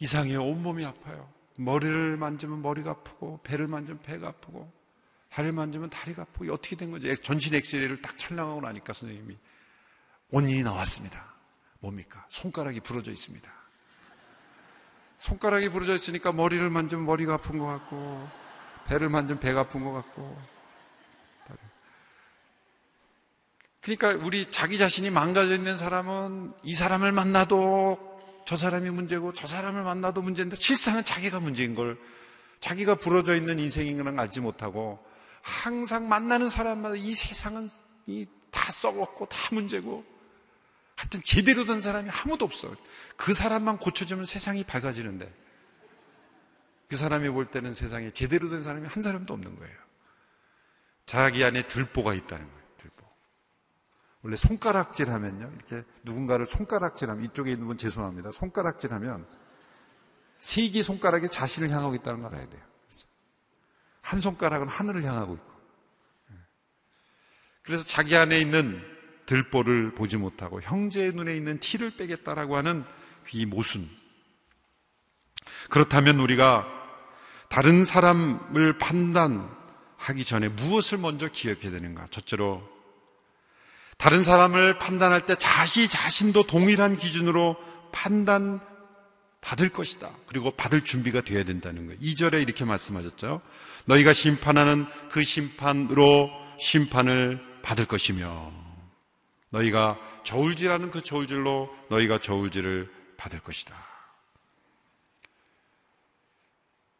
이상해요. 0.00 0.44
온몸이 0.44 0.84
아파요. 0.84 1.32
머리를 1.56 2.16
만지면 2.16 2.60
머리가 2.62 2.90
아프고, 2.90 3.40
배를 3.42 3.66
만지면 3.68 4.02
배가 4.02 4.28
아프고, 4.28 4.70
다리를 5.30 5.52
만지면 5.52 5.90
다리가 5.90 6.22
아프고, 6.22 6.52
어떻게 6.52 6.76
된 6.76 6.90
거죠? 6.90 7.14
전신 7.16 7.54
엑스레이를 7.54 8.02
딱 8.02 8.18
촬영하고 8.18 8.60
나니까 8.60 8.92
선생님이 8.92 9.36
원인이 10.30 10.62
나왔습니다. 10.62 11.33
뭡니까? 11.84 12.24
손가락이 12.30 12.80
부러져 12.80 13.10
있습니다. 13.10 13.52
손가락이 15.18 15.68
부러져 15.68 15.94
있으니까 15.94 16.32
머리를 16.32 16.68
만지면 16.70 17.04
머리가 17.04 17.34
아픈 17.34 17.58
것 17.58 17.66
같고, 17.66 18.26
배를 18.86 19.10
만지면 19.10 19.38
배가 19.40 19.60
아픈 19.60 19.84
것 19.84 19.92
같고. 19.92 20.54
그러니까 23.82 24.12
우리 24.24 24.50
자기 24.50 24.78
자신이 24.78 25.10
망가져 25.10 25.54
있는 25.54 25.76
사람은 25.76 26.54
이 26.62 26.74
사람을 26.74 27.12
만나도 27.12 28.14
저 28.46 28.56
사람이 28.56 28.88
문제고 28.88 29.34
저 29.34 29.46
사람을 29.46 29.82
만나도 29.82 30.22
문제인데 30.22 30.56
실상은 30.56 31.04
자기가 31.04 31.38
문제인 31.40 31.74
걸 31.74 31.98
자기가 32.60 32.94
부러져 32.94 33.36
있는 33.36 33.58
인생인 33.58 34.02
걸 34.02 34.18
알지 34.18 34.40
못하고 34.40 35.04
항상 35.42 36.08
만나는 36.08 36.48
사람마다 36.48 36.94
이 36.96 37.12
세상은 37.12 37.68
다 38.50 38.72
썩었고 38.72 39.26
다 39.26 39.36
문제고 39.52 40.13
하여튼 40.96 41.20
제대로 41.24 41.64
된 41.64 41.80
사람이 41.80 42.10
아무도 42.10 42.44
없어. 42.44 42.74
그 43.16 43.34
사람만 43.34 43.78
고쳐주면 43.78 44.26
세상이 44.26 44.64
밝아지는데 44.64 45.32
그 46.88 46.96
사람이 46.96 47.28
볼 47.30 47.46
때는 47.46 47.74
세상에 47.74 48.10
제대로 48.10 48.48
된 48.50 48.62
사람이 48.62 48.86
한 48.86 49.02
사람도 49.02 49.34
없는 49.34 49.58
거예요. 49.58 49.76
자기 51.06 51.44
안에 51.44 51.66
들보가 51.66 52.14
있다는 52.14 52.46
거예요. 52.46 52.64
들보. 52.78 53.06
원래 54.22 54.36
손가락질 54.36 55.10
하면요. 55.10 55.52
이렇게 55.54 55.86
누군가를 56.04 56.46
손가락질 56.46 57.10
하면 57.10 57.24
이쪽에 57.24 57.50
있는 57.52 57.66
분 57.66 57.76
죄송합니다. 57.76 58.30
손가락질 58.32 58.92
하면 58.92 59.26
세기 60.38 60.82
손가락이 60.82 61.28
자신을 61.28 61.70
향하고 61.70 61.94
있다는 61.94 62.22
걸 62.22 62.34
알아야 62.34 62.48
돼요. 62.48 62.62
한 64.02 64.20
손가락은 64.20 64.68
하늘을 64.68 65.02
향하고 65.04 65.34
있고. 65.34 65.52
예. 66.30 66.34
그래서 67.62 67.84
자기 67.84 68.14
안에 68.16 68.38
있는 68.38 68.93
들보를 69.26 69.94
보지 69.94 70.16
못하고 70.16 70.60
형제의 70.62 71.12
눈에 71.12 71.36
있는 71.36 71.58
티를 71.60 71.96
빼겠다라고 71.96 72.56
하는 72.56 72.84
이 73.32 73.46
모순. 73.46 73.88
그렇다면 75.70 76.20
우리가 76.20 76.66
다른 77.48 77.84
사람을 77.84 78.78
판단하기 78.78 80.24
전에 80.24 80.48
무엇을 80.48 80.98
먼저 80.98 81.28
기억해야 81.28 81.70
되는가? 81.70 82.08
첫째로 82.10 82.62
다른 83.96 84.24
사람을 84.24 84.78
판단할 84.78 85.24
때 85.24 85.36
자기 85.38 85.88
자신도 85.88 86.46
동일한 86.46 86.96
기준으로 86.96 87.56
판단 87.92 88.60
받을 89.40 89.68
것이다. 89.68 90.10
그리고 90.26 90.50
받을 90.50 90.84
준비가 90.84 91.20
되어야 91.20 91.44
된다는 91.44 91.86
거예요. 91.86 92.00
2절에 92.00 92.42
이렇게 92.42 92.64
말씀하셨죠. 92.64 93.40
너희가 93.84 94.12
심판하는 94.12 94.86
그 95.10 95.22
심판으로 95.22 96.30
심판을 96.58 97.40
받을 97.62 97.84
것이며 97.84 98.63
너희가 99.54 99.98
저울질하는 100.24 100.90
그 100.90 101.00
저울질로 101.00 101.74
너희가 101.88 102.18
저울질을 102.18 102.92
받을 103.16 103.38
것이다. 103.40 103.74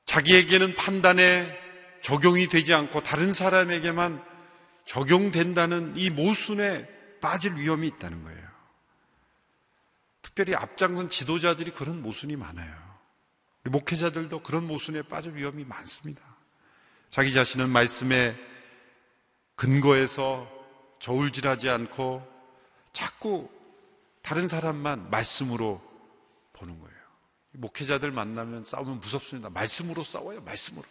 자기에게는 0.06 0.74
판단에 0.76 1.58
적용이 2.00 2.48
되지 2.48 2.72
않고 2.74 3.02
다른 3.02 3.32
사람에게만 3.32 4.22
적용된다는 4.84 5.94
이 5.96 6.10
모순에 6.10 6.86
빠질 7.20 7.56
위험이 7.56 7.88
있다는 7.88 8.22
거예요. 8.22 8.44
특별히 10.22 10.54
앞장선 10.54 11.08
지도자들이 11.08 11.72
그런 11.72 12.02
모순이 12.02 12.36
많아요. 12.36 12.72
목회자들도 13.64 14.42
그런 14.42 14.66
모순에 14.66 15.02
빠질 15.02 15.34
위험이 15.34 15.64
많습니다. 15.64 16.22
자기 17.10 17.32
자신은 17.32 17.70
말씀에 17.70 18.36
근거해서 19.56 20.50
저울질하지 20.98 21.70
않고 21.70 22.34
자꾸 22.94 23.50
다른 24.22 24.48
사람만 24.48 25.11
말씀으로 25.11 25.83
보는 26.54 26.80
거예요. 26.80 26.94
목회자들 27.52 28.11
만나면 28.11 28.64
싸우면 28.64 29.00
무섭습니다. 29.00 29.50
말씀으로 29.50 30.02
싸워요, 30.02 30.40
말씀으로. 30.40 30.87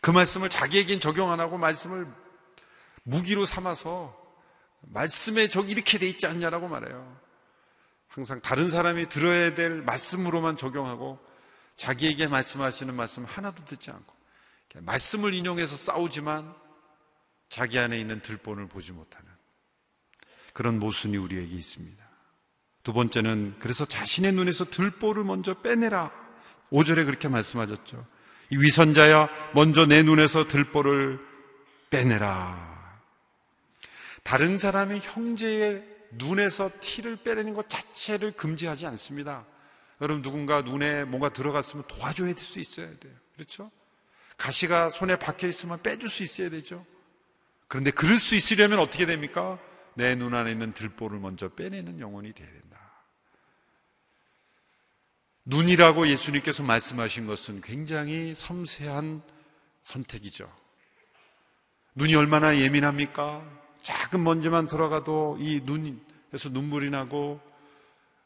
그 0.00 0.10
말씀을 0.12 0.48
자기에겐 0.48 1.00
적용 1.00 1.32
안 1.32 1.40
하고 1.40 1.58
말씀을 1.58 2.06
무기로 3.02 3.44
삼아서 3.44 4.16
말씀에 4.82 5.48
저기 5.48 5.72
이렇게 5.72 5.98
돼 5.98 6.06
있지 6.08 6.26
않냐라고 6.26 6.68
말해요. 6.68 7.20
항상 8.06 8.40
다른 8.40 8.70
사람이 8.70 9.08
들어야 9.08 9.54
될 9.54 9.82
말씀으로만 9.82 10.56
적용하고 10.56 11.18
자기에게 11.74 12.28
말씀하시는 12.28 12.94
말씀 12.94 13.24
하나도 13.24 13.64
듣지 13.64 13.90
않고 13.90 14.14
말씀을 14.74 15.34
인용해서 15.34 15.76
싸우지만 15.76 16.54
자기 17.48 17.78
안에 17.78 17.98
있는 17.98 18.20
들본을 18.20 18.68
보지 18.68 18.92
못하는 18.92 19.26
그런 20.52 20.78
모순이 20.78 21.16
우리에게 21.16 21.54
있습니다. 21.54 22.04
두 22.82 22.92
번째는 22.92 23.56
그래서 23.58 23.84
자신의 23.84 24.32
눈에서 24.32 24.64
들보를 24.70 25.24
먼저 25.24 25.54
빼내라. 25.54 26.12
5절에 26.70 27.04
그렇게 27.04 27.28
말씀하셨죠. 27.28 28.06
이 28.50 28.56
위선자야 28.56 29.28
먼저 29.54 29.86
내 29.86 30.02
눈에서 30.02 30.46
들보를 30.48 31.18
빼내라. 31.90 33.00
다른 34.22 34.58
사람의 34.58 35.00
형제의 35.00 35.84
눈에서 36.12 36.70
티를 36.80 37.16
빼내는 37.16 37.54
것 37.54 37.68
자체를 37.68 38.32
금지하지 38.32 38.86
않습니다. 38.86 39.44
여러분 40.00 40.22
누군가 40.22 40.62
눈에 40.62 41.04
뭔가 41.04 41.28
들어갔으면 41.28 41.84
도와줘야 41.88 42.34
될 42.34 42.38
수 42.38 42.60
있어야 42.60 42.86
돼요. 42.98 43.12
그렇죠? 43.34 43.70
가시가 44.36 44.90
손에 44.90 45.18
박혀 45.18 45.48
있으면 45.48 45.82
빼줄 45.82 46.08
수 46.08 46.22
있어야 46.22 46.50
되죠. 46.50 46.84
그런데 47.68 47.90
그럴 47.90 48.14
수 48.18 48.34
있으려면 48.34 48.78
어떻게 48.78 49.06
됩니까? 49.06 49.58
내 49.94 50.14
눈 50.14 50.34
안에 50.34 50.52
있는 50.52 50.72
들보를 50.72 51.18
먼저 51.18 51.48
빼내는 51.48 52.00
영혼이 52.00 52.32
돼야 52.32 52.46
된다. 52.46 52.76
눈이라고 55.46 56.08
예수님께서 56.08 56.62
말씀하신 56.62 57.26
것은 57.26 57.60
굉장히 57.60 58.34
섬세한 58.34 59.22
선택이죠. 59.84 60.52
눈이 61.94 62.14
얼마나 62.14 62.58
예민합니까? 62.58 63.44
작은 63.80 64.22
먼지만 64.22 64.66
들어가도 64.68 65.38
이 65.40 65.60
눈에서 65.64 66.50
눈물이 66.50 66.90
나고 66.90 67.40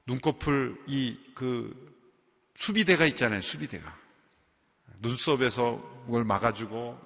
눈꺼풀 0.06 0.82
이 0.88 1.30
그 1.34 1.90
수비대가 2.54 3.06
있잖아요. 3.06 3.40
수비대가. 3.40 3.96
눈썹에서 4.98 5.80
그걸 6.04 6.24
막아주고 6.24 7.00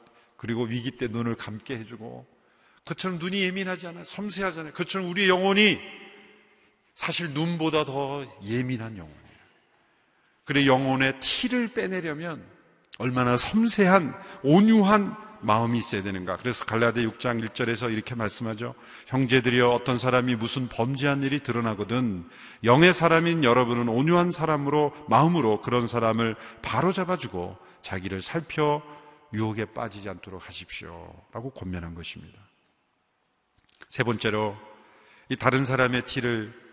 그리고 0.44 0.64
위기 0.64 0.90
때 0.90 1.08
눈을 1.08 1.36
감게 1.36 1.74
해주고 1.78 2.26
그처럼 2.84 3.18
눈이 3.18 3.40
예민하잖아요. 3.44 4.04
섬세하잖아요. 4.04 4.74
그처럼 4.74 5.08
우리의 5.08 5.30
영혼이 5.30 5.78
사실 6.94 7.30
눈보다 7.30 7.86
더 7.86 8.26
예민한 8.44 8.98
영혼이에요. 8.98 9.24
그래 10.44 10.66
영혼의 10.66 11.18
티를 11.20 11.68
빼내려면 11.68 12.44
얼마나 12.98 13.38
섬세한 13.38 14.14
온유한 14.42 15.16
마음이 15.40 15.78
있어야 15.78 16.02
되는가. 16.02 16.36
그래서 16.36 16.66
갈라데 16.66 17.06
6장 17.06 17.42
1절에서 17.48 17.90
이렇게 17.90 18.14
말씀하죠. 18.14 18.74
형제들이여 19.06 19.70
어떤 19.70 19.96
사람이 19.96 20.36
무슨 20.36 20.68
범죄한 20.68 21.22
일이 21.22 21.40
드러나거든 21.40 22.28
영의 22.64 22.92
사람인 22.92 23.44
여러분은 23.44 23.88
온유한 23.88 24.30
사람으로 24.30 24.92
마음으로 25.08 25.62
그런 25.62 25.86
사람을 25.86 26.36
바로 26.60 26.92
잡아주고 26.92 27.56
자기를 27.80 28.20
살펴 28.20 28.82
유혹에 29.34 29.66
빠지지 29.66 30.08
않도록 30.08 30.46
하십시오. 30.46 31.12
라고 31.32 31.50
권면한 31.50 31.94
것입니다. 31.94 32.38
세 33.90 34.02
번째로 34.02 34.56
이 35.28 35.36
다른 35.36 35.64
사람의 35.64 36.06
티를 36.06 36.64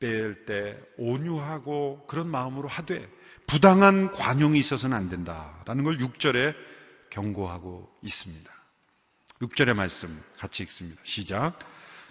뺄 0.00 0.44
때 0.44 0.78
온유하고 0.98 2.06
그런 2.06 2.28
마음으로 2.28 2.68
하되 2.68 3.08
부당한 3.46 4.10
관용이 4.10 4.58
있어서는 4.58 4.96
안 4.96 5.08
된다라는 5.08 5.84
걸 5.84 5.96
6절에 5.98 6.54
경고하고 7.10 7.90
있습니다. 8.02 8.52
6절의 9.40 9.74
말씀 9.74 10.22
같이 10.38 10.62
읽습니다. 10.64 11.00
시작. 11.04 11.58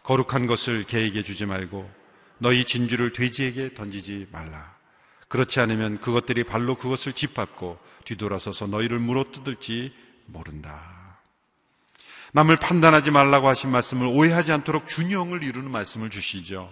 거룩한 0.04 0.48
것을 0.48 0.84
개에게 0.84 1.24
주지 1.24 1.46
말고 1.46 1.90
너희 2.38 2.66
진주를 2.66 3.14
돼지에게 3.14 3.74
던지지 3.74 4.28
말라. 4.32 4.73
그렇지 5.34 5.60
않으면 5.60 6.00
그것들이 6.00 6.44
발로 6.44 6.76
그것을 6.76 7.14
짓밟고 7.14 7.80
뒤돌아서서 8.06 8.68
너희를 8.68 9.00
물어뜯을지 9.00 9.92
모른다. 10.28 11.24
남을 12.34 12.58
판단하지 12.58 13.10
말라고 13.10 13.48
하신 13.48 13.72
말씀을 13.72 14.06
오해하지 14.06 14.52
않도록 14.52 14.86
균형을 14.88 15.42
이루는 15.42 15.72
말씀을 15.72 16.12
주시죠. 16.12 16.72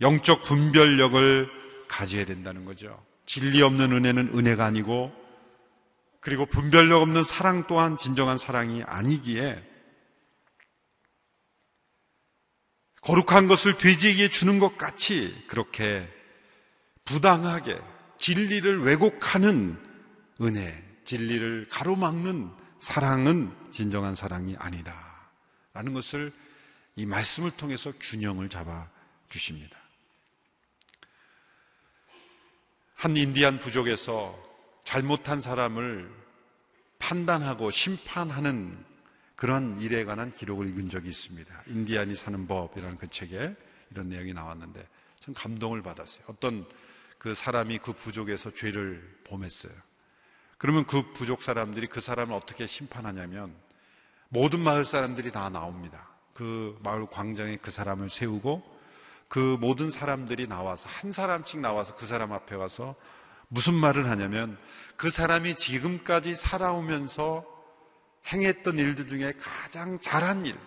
영적 0.00 0.44
분별력을 0.44 1.50
가져야 1.88 2.24
된다는 2.26 2.64
거죠. 2.64 3.04
진리 3.26 3.60
없는 3.60 3.92
은혜는 3.92 4.38
은혜가 4.38 4.64
아니고 4.64 5.12
그리고 6.20 6.46
분별력 6.46 7.02
없는 7.02 7.24
사랑 7.24 7.66
또한 7.66 7.98
진정한 7.98 8.38
사랑이 8.38 8.84
아니기에 8.84 9.68
거룩한 13.00 13.48
것을 13.48 13.78
돼지에게 13.78 14.28
주는 14.28 14.60
것 14.60 14.78
같이 14.78 15.44
그렇게 15.48 16.08
부당하게 17.10 17.76
진리를 18.18 18.82
왜곡하는 18.82 19.82
은혜, 20.40 20.84
진리를 21.04 21.66
가로막는 21.68 22.52
사랑은 22.78 23.52
진정한 23.72 24.14
사랑이 24.14 24.54
아니다. 24.58 24.94
라는 25.72 25.92
것을 25.92 26.32
이 26.94 27.06
말씀을 27.06 27.50
통해서 27.56 27.92
균형을 27.98 28.48
잡아 28.48 28.88
주십니다. 29.28 29.76
한 32.94 33.16
인디안 33.16 33.58
부족에서 33.58 34.38
잘못한 34.84 35.40
사람을 35.40 36.12
판단하고 37.00 37.72
심판하는 37.72 38.84
그런 39.34 39.80
일에 39.80 40.04
관한 40.04 40.32
기록을 40.32 40.68
읽은 40.68 40.90
적이 40.90 41.08
있습니다. 41.08 41.64
인디안이 41.66 42.14
사는 42.14 42.46
법이라는 42.46 42.98
그 42.98 43.08
책에 43.08 43.56
이런 43.90 44.08
내용이 44.08 44.32
나왔는데 44.32 44.86
참 45.18 45.34
감동을 45.34 45.82
받았어요. 45.82 46.24
어떤 46.28 46.66
그 47.20 47.34
사람이 47.34 47.78
그 47.78 47.92
부족에서 47.92 48.50
죄를 48.54 49.20
범했어요. 49.24 49.72
그러면 50.56 50.86
그 50.86 51.12
부족 51.12 51.42
사람들이 51.42 51.86
그 51.86 52.00
사람을 52.00 52.34
어떻게 52.34 52.66
심판하냐면 52.66 53.54
모든 54.30 54.60
마을 54.60 54.86
사람들이 54.86 55.30
다 55.30 55.50
나옵니다. 55.50 56.08
그 56.32 56.78
마을 56.82 57.06
광장에 57.06 57.58
그 57.58 57.70
사람을 57.70 58.08
세우고 58.08 58.62
그 59.28 59.58
모든 59.60 59.90
사람들이 59.90 60.46
나와서 60.46 60.88
한 60.88 61.12
사람씩 61.12 61.60
나와서 61.60 61.94
그 61.94 62.06
사람 62.06 62.32
앞에 62.32 62.54
와서 62.54 62.96
무슨 63.48 63.74
말을 63.74 64.08
하냐면 64.08 64.58
그 64.96 65.10
사람이 65.10 65.56
지금까지 65.56 66.34
살아오면서 66.34 67.44
행했던 68.32 68.78
일들 68.78 69.08
중에 69.08 69.34
가장 69.38 69.98
잘한 69.98 70.46
일, 70.46 70.58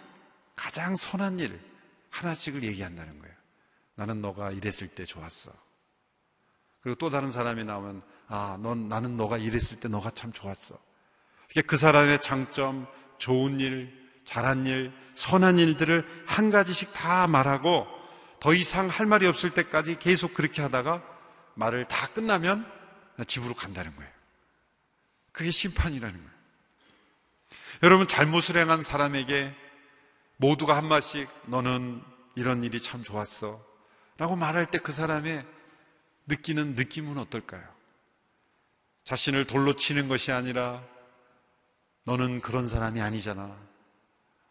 가장 0.56 0.96
선한 0.96 1.40
일 1.40 1.60
하나씩을 2.12 2.62
얘기한다는 2.64 3.18
거예요. 3.18 3.34
나는 3.96 4.22
너가 4.22 4.52
이랬을 4.52 4.90
때 4.90 5.04
좋았어. 5.04 5.63
그리고 6.84 6.96
또 6.98 7.10
다른 7.10 7.32
사람이 7.32 7.64
나오면 7.64 8.02
아, 8.28 8.58
넌 8.62 8.90
나는 8.90 9.16
너가 9.16 9.38
이랬을 9.38 9.80
때 9.80 9.88
너가 9.88 10.12
참 10.12 10.32
좋았어. 10.32 10.78
이게 11.50 11.62
그 11.62 11.78
사람의 11.78 12.22
장점, 12.22 12.88
좋은 13.18 13.60
일, 13.60 13.94
잘한 14.26 14.66
일, 14.66 14.92
선한 15.16 15.60
일들을 15.60 16.26
한 16.28 16.50
가지씩 16.50 16.94
다 16.94 17.28
말하고 17.28 17.88
더 18.40 18.54
이상 18.54 18.90
할 18.90 19.06
말이 19.06 19.26
없을 19.28 19.52
때까지 19.52 19.98
계속 20.00 20.34
그렇게 20.34 20.62
하다가 20.62 21.02
말을 21.56 21.86
다 21.86 22.08
끝나면 22.08 22.70
집으로 23.28 23.54
간다는 23.54 23.96
거예요. 23.96 24.12
그게 25.32 25.52
심판이라는 25.52 26.16
거예요. 26.16 26.34
여러분, 27.84 28.08
잘못을 28.08 28.58
행한 28.58 28.84
사람에게 28.84 29.56
모두가 30.38 30.76
한마씩 30.76 31.30
너는 31.46 32.02
이런 32.36 32.64
일이 32.64 32.82
참 32.82 33.04
좋았어. 33.04 33.64
라고 34.18 34.36
말할 34.36 34.70
때 34.70 34.78
그 34.78 34.92
사람의 34.92 35.46
느끼는 36.28 36.76
느낌은 36.76 37.18
어떨까요? 37.18 37.64
자신을 39.04 39.46
돌로 39.46 39.76
치는 39.76 40.08
것이 40.08 40.32
아니라 40.32 40.84
너는 42.06 42.42
그런 42.42 42.68
사람이 42.68 43.02
아니잖아. 43.02 43.56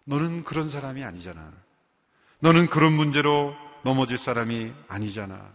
너는 0.05 0.45
그런 0.45 0.69
사람이 0.69 1.03
아니잖아. 1.05 1.53
너는 2.41 2.67
그런 2.69 2.93
문제로 2.93 3.55
넘어질 3.85 4.19
사람이 4.19 4.73
아니잖아. 4.89 5.53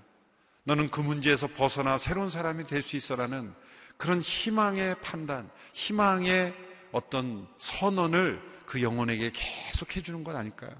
너는 0.64 0.90
그 0.92 1.00
문제에서 1.02 1.48
벗어나 1.48 1.98
새로운 1.98 2.30
사람이 2.30 2.66
될 2.66 2.82
수 2.82 2.98
있어라는 2.98 3.54
그런 3.98 4.20
희망의 4.22 5.02
판단, 5.02 5.50
희망의 5.74 6.54
어떤 6.92 7.48
선언을 7.58 8.42
그 8.66 8.82
영혼에게 8.82 9.32
계속 9.34 9.96
해주는 9.96 10.24
것 10.24 10.36
아닐까요? 10.36 10.72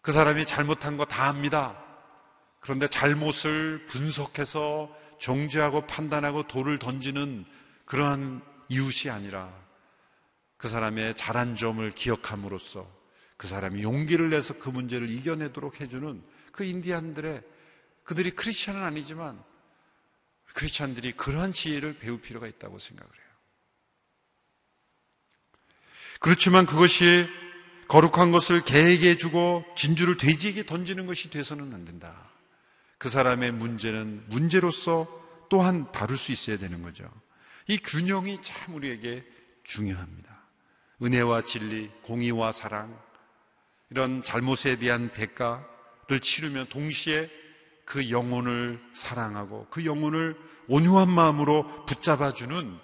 그 0.00 0.12
사람이 0.12 0.46
잘못한 0.46 0.96
거 0.96 1.04
다 1.04 1.28
압니다. 1.28 1.82
그런데 2.68 2.86
잘못을 2.86 3.86
분석해서 3.86 4.94
정죄하고 5.18 5.86
판단하고 5.86 6.46
돌을 6.46 6.78
던지는 6.78 7.46
그러한 7.86 8.42
이웃이 8.68 9.10
아니라 9.10 9.50
그 10.58 10.68
사람의 10.68 11.14
잘한 11.14 11.56
점을 11.56 11.90
기억함으로써 11.90 12.86
그 13.38 13.48
사람이 13.48 13.82
용기를 13.82 14.28
내서 14.28 14.58
그 14.58 14.68
문제를 14.68 15.08
이겨내도록 15.08 15.80
해주는 15.80 16.22
그 16.52 16.64
인디안들의 16.64 17.42
그들이 18.04 18.32
크리스천은 18.32 18.82
아니지만 18.82 19.42
크리스천들이 20.52 21.12
그러한 21.12 21.54
지혜를 21.54 21.96
배울 21.96 22.20
필요가 22.20 22.46
있다고 22.46 22.78
생각을 22.78 23.10
해요. 23.10 23.26
그렇지만 26.20 26.66
그것이 26.66 27.26
거룩한 27.88 28.30
것을 28.30 28.62
개에게 28.62 29.16
주고 29.16 29.64
진주를 29.74 30.18
돼지에게 30.18 30.66
던지는 30.66 31.06
것이 31.06 31.30
돼서는 31.30 31.72
안 31.72 31.86
된다. 31.86 32.27
그 32.98 33.08
사람의 33.08 33.52
문제는 33.52 34.24
문제로서 34.28 35.06
또한 35.48 35.90
다룰 35.92 36.18
수 36.18 36.32
있어야 36.32 36.58
되는 36.58 36.82
거죠. 36.82 37.08
이 37.68 37.78
균형이 37.78 38.42
참 38.42 38.74
우리에게 38.74 39.24
중요합니다. 39.64 40.38
은혜와 41.02 41.42
진리, 41.42 41.90
공의와 42.02 42.52
사랑, 42.52 42.98
이런 43.90 44.22
잘못에 44.22 44.76
대한 44.78 45.12
대가를 45.12 46.20
치르면 46.20 46.66
동시에 46.66 47.30
그 47.84 48.10
영혼을 48.10 48.82
사랑하고 48.92 49.66
그 49.70 49.84
영혼을 49.86 50.36
온유한 50.66 51.08
마음으로 51.08 51.86
붙잡아주는 51.86 52.78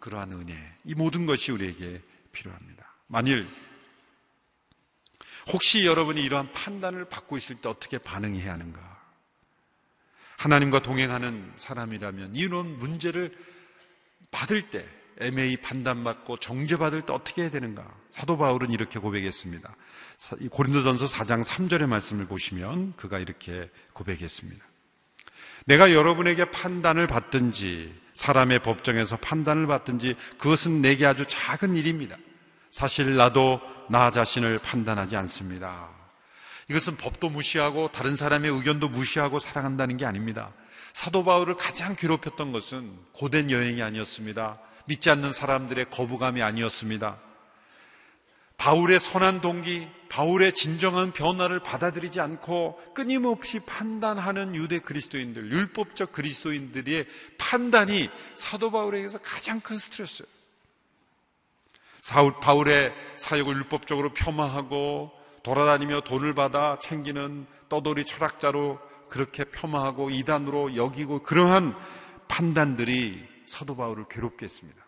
그러한 0.00 0.32
은혜. 0.32 0.54
이 0.84 0.94
모든 0.94 1.26
것이 1.26 1.52
우리에게 1.52 2.02
필요합니다. 2.32 2.94
만일 3.06 3.48
혹시 5.52 5.86
여러분이 5.86 6.22
이러한 6.22 6.52
판단을 6.52 7.06
받고 7.06 7.36
있을 7.38 7.56
때 7.56 7.68
어떻게 7.68 7.98
반응해야 7.98 8.52
하는가? 8.52 8.99
하나님과 10.40 10.78
동행하는 10.78 11.52
사람이라면 11.56 12.34
이런 12.34 12.78
문제를 12.78 13.30
받을 14.30 14.70
때 14.70 14.86
애매히 15.20 15.58
판단받고 15.58 16.38
정죄받을 16.38 17.02
때 17.02 17.12
어떻게 17.12 17.42
해야 17.42 17.50
되는가? 17.50 17.86
사도 18.10 18.38
바울은 18.38 18.70
이렇게 18.70 18.98
고백했습니다. 18.98 19.76
고린도전서 20.50 21.04
4장 21.04 21.44
3절의 21.44 21.86
말씀을 21.88 22.24
보시면 22.24 22.94
그가 22.96 23.18
이렇게 23.18 23.68
고백했습니다. 23.92 24.64
내가 25.66 25.92
여러분에게 25.92 26.50
판단을 26.50 27.06
받든지 27.06 27.94
사람의 28.14 28.60
법정에서 28.60 29.18
판단을 29.18 29.66
받든지 29.66 30.16
그것은 30.38 30.80
내게 30.80 31.04
아주 31.04 31.26
작은 31.28 31.76
일입니다. 31.76 32.16
사실 32.70 33.14
나도 33.14 33.60
나 33.90 34.10
자신을 34.10 34.60
판단하지 34.60 35.16
않습니다. 35.16 35.99
이것은 36.70 36.96
법도 36.96 37.30
무시하고 37.30 37.90
다른 37.90 38.16
사람의 38.16 38.48
의견도 38.52 38.88
무시하고 38.88 39.40
살아간다는 39.40 39.96
게 39.96 40.06
아닙니다. 40.06 40.52
사도 40.92 41.24
바울을 41.24 41.56
가장 41.56 41.94
괴롭혔던 41.94 42.52
것은 42.52 42.96
고된 43.12 43.50
여행이 43.50 43.82
아니었습니다. 43.82 44.60
믿지 44.84 45.10
않는 45.10 45.32
사람들의 45.32 45.90
거부감이 45.90 46.42
아니었습니다. 46.42 47.18
바울의 48.56 49.00
선한 49.00 49.40
동기, 49.40 49.88
바울의 50.10 50.52
진정한 50.52 51.12
변화를 51.12 51.60
받아들이지 51.60 52.20
않고 52.20 52.78
끊임없이 52.94 53.58
판단하는 53.60 54.54
유대 54.54 54.78
그리스도인들, 54.78 55.50
율법적 55.50 56.12
그리스도인들의 56.12 57.06
판단이 57.38 58.08
사도 58.36 58.70
바울에게서 58.70 59.18
가장 59.18 59.60
큰 59.60 59.76
스트레스예요. 59.76 60.28
사울, 62.00 62.38
바울의 62.38 62.94
사역을 63.16 63.56
율법적으로 63.56 64.12
폄하하고 64.14 65.19
돌아다니며 65.42 66.02
돈을 66.02 66.34
받아 66.34 66.78
챙기는 66.78 67.46
떠돌이 67.68 68.04
철학자로 68.04 68.78
그렇게 69.08 69.44
폄하하고 69.44 70.10
이단으로 70.10 70.76
여기고 70.76 71.22
그러한 71.22 71.74
판단들이 72.28 73.28
사도 73.46 73.76
바울을 73.76 74.06
괴롭게 74.08 74.44
했습니다. 74.44 74.80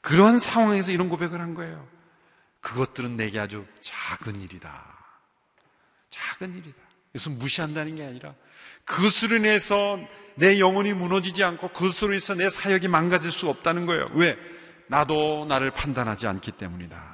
그러한 0.00 0.38
상황에서 0.38 0.92
이런 0.92 1.08
고백을 1.08 1.40
한 1.40 1.54
거예요. 1.54 1.86
그것들은 2.60 3.16
내게 3.16 3.38
아주 3.40 3.66
작은 3.80 4.40
일이다. 4.40 4.84
작은 6.08 6.54
일이다. 6.56 6.76
이것은 7.12 7.38
무시한다는 7.38 7.96
게 7.96 8.04
아니라 8.04 8.34
그것으로 8.84 9.36
인해서 9.36 9.98
내 10.34 10.58
영혼이 10.58 10.94
무너지지 10.94 11.42
않고 11.44 11.68
그것으로 11.68 12.12
인해서 12.12 12.34
내 12.34 12.50
사역이 12.50 12.88
망가질 12.88 13.32
수 13.32 13.48
없다는 13.48 13.86
거예요. 13.86 14.08
왜? 14.14 14.36
나도 14.88 15.46
나를 15.48 15.70
판단하지 15.70 16.26
않기 16.26 16.52
때문이다. 16.52 17.13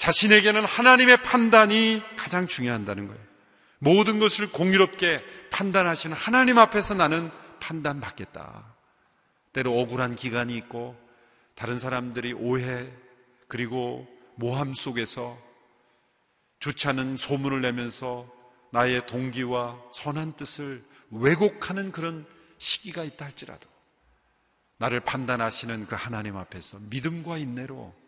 자신에게는 0.00 0.64
하나님의 0.64 1.18
판단이 1.18 2.02
가장 2.16 2.46
중요한다는 2.46 3.06
거예요. 3.06 3.20
모든 3.80 4.18
것을 4.18 4.50
공유롭게 4.50 5.22
판단하시는 5.50 6.16
하나님 6.16 6.56
앞에서 6.56 6.94
나는 6.94 7.30
판단받겠다. 7.60 8.64
때로 9.52 9.78
억울한 9.78 10.16
기간이 10.16 10.56
있고 10.56 10.98
다른 11.54 11.78
사람들이 11.78 12.32
오해 12.32 12.88
그리고 13.46 14.08
모함 14.36 14.72
속에서 14.72 15.36
좋지 16.60 16.88
않은 16.88 17.18
소문을 17.18 17.60
내면서 17.60 18.26
나의 18.70 19.06
동기와 19.06 19.78
선한 19.92 20.36
뜻을 20.36 20.82
왜곡하는 21.10 21.92
그런 21.92 22.24
시기가 22.56 23.04
있다 23.04 23.26
할지라도 23.26 23.68
나를 24.78 25.00
판단하시는 25.00 25.86
그 25.86 25.94
하나님 25.94 26.38
앞에서 26.38 26.78
믿음과 26.88 27.36
인내로 27.36 27.99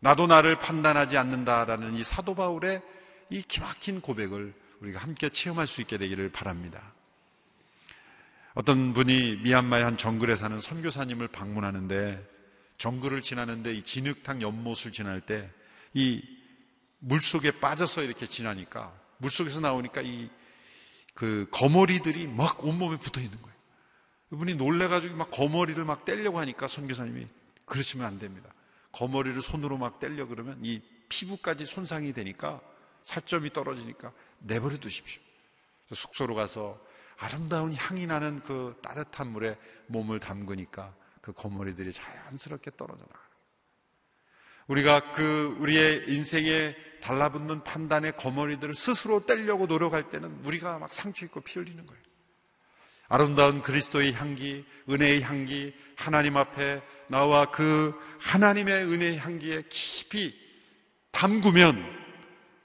나도 0.00 0.26
나를 0.26 0.58
판단하지 0.58 1.16
않는다라는 1.16 1.94
이 1.94 2.04
사도 2.04 2.34
바울의 2.34 2.82
이 3.30 3.42
기막힌 3.42 4.00
고백을 4.00 4.54
우리가 4.80 5.00
함께 5.00 5.28
체험할 5.28 5.66
수 5.66 5.80
있게 5.80 5.98
되기를 5.98 6.30
바랍니다. 6.30 6.92
어떤 8.54 8.92
분이 8.92 9.40
미얀마의 9.42 9.84
한 9.84 9.96
정글에 9.96 10.36
사는 10.36 10.60
선교사님을 10.60 11.28
방문하는데 11.28 12.26
정글을 12.78 13.22
지나는데 13.22 13.74
이 13.74 13.82
진흙탕 13.82 14.42
연못을 14.42 14.92
지날 14.92 15.20
때 15.20 15.50
이 15.94 16.22
물속에 16.98 17.52
빠져서 17.60 18.02
이렇게 18.02 18.26
지나니까 18.26 18.92
물속에서 19.18 19.60
나오니까 19.60 20.02
이 20.02 20.28
그 21.18 21.48
거머리들이 21.50 22.28
막 22.28 22.64
온몸에 22.64 22.96
붙어 22.96 23.20
있는 23.20 23.42
거예요. 23.42 23.56
이분이 24.32 24.54
놀래가지고 24.54 25.16
막 25.16 25.32
거머리를 25.32 25.84
막 25.84 26.04
떼려고 26.04 26.38
하니까 26.38 26.68
선교사님이 26.68 27.26
그러시면 27.64 28.06
안 28.06 28.20
됩니다. 28.20 28.48
거머리를 28.92 29.40
손으로 29.42 29.76
막 29.78 29.98
떼려 30.00 30.26
그러면 30.26 30.58
이 30.62 30.82
피부까지 31.08 31.66
손상이 31.66 32.12
되니까 32.12 32.60
살점이 33.04 33.52
떨어지니까 33.52 34.12
내버려 34.40 34.76
두십시오. 34.78 35.22
숙소로 35.92 36.34
가서 36.34 36.78
아름다운 37.16 37.72
향이 37.72 38.06
나는 38.06 38.38
그 38.40 38.78
따뜻한 38.82 39.28
물에 39.28 39.56
몸을 39.86 40.20
담그니까 40.20 40.94
그 41.20 41.32
거머리들이 41.32 41.92
자연스럽게 41.92 42.72
떨어져 42.76 43.00
나가는 43.00 43.28
우리가 44.68 45.12
그 45.12 45.56
우리의 45.60 46.04
인생에 46.08 46.76
달라붙는 47.00 47.64
판단의 47.64 48.16
거머리들을 48.16 48.74
스스로 48.74 49.24
떼려고 49.24 49.66
노력할 49.66 50.10
때는 50.10 50.44
우리가 50.44 50.78
막 50.78 50.92
상처 50.92 51.24
있고 51.26 51.40
피 51.40 51.58
흘리는 51.58 51.84
거예요. 51.86 52.02
아름다운 53.08 53.62
그리스도의 53.62 54.12
향기, 54.12 54.66
은혜의 54.88 55.22
향기, 55.22 55.74
하나님 55.96 56.36
앞에 56.36 56.82
나와 57.08 57.50
그 57.50 57.98
하나님의 58.20 58.84
은혜의 58.84 59.18
향기에 59.18 59.64
깊이 59.70 60.38
담그면 61.10 61.98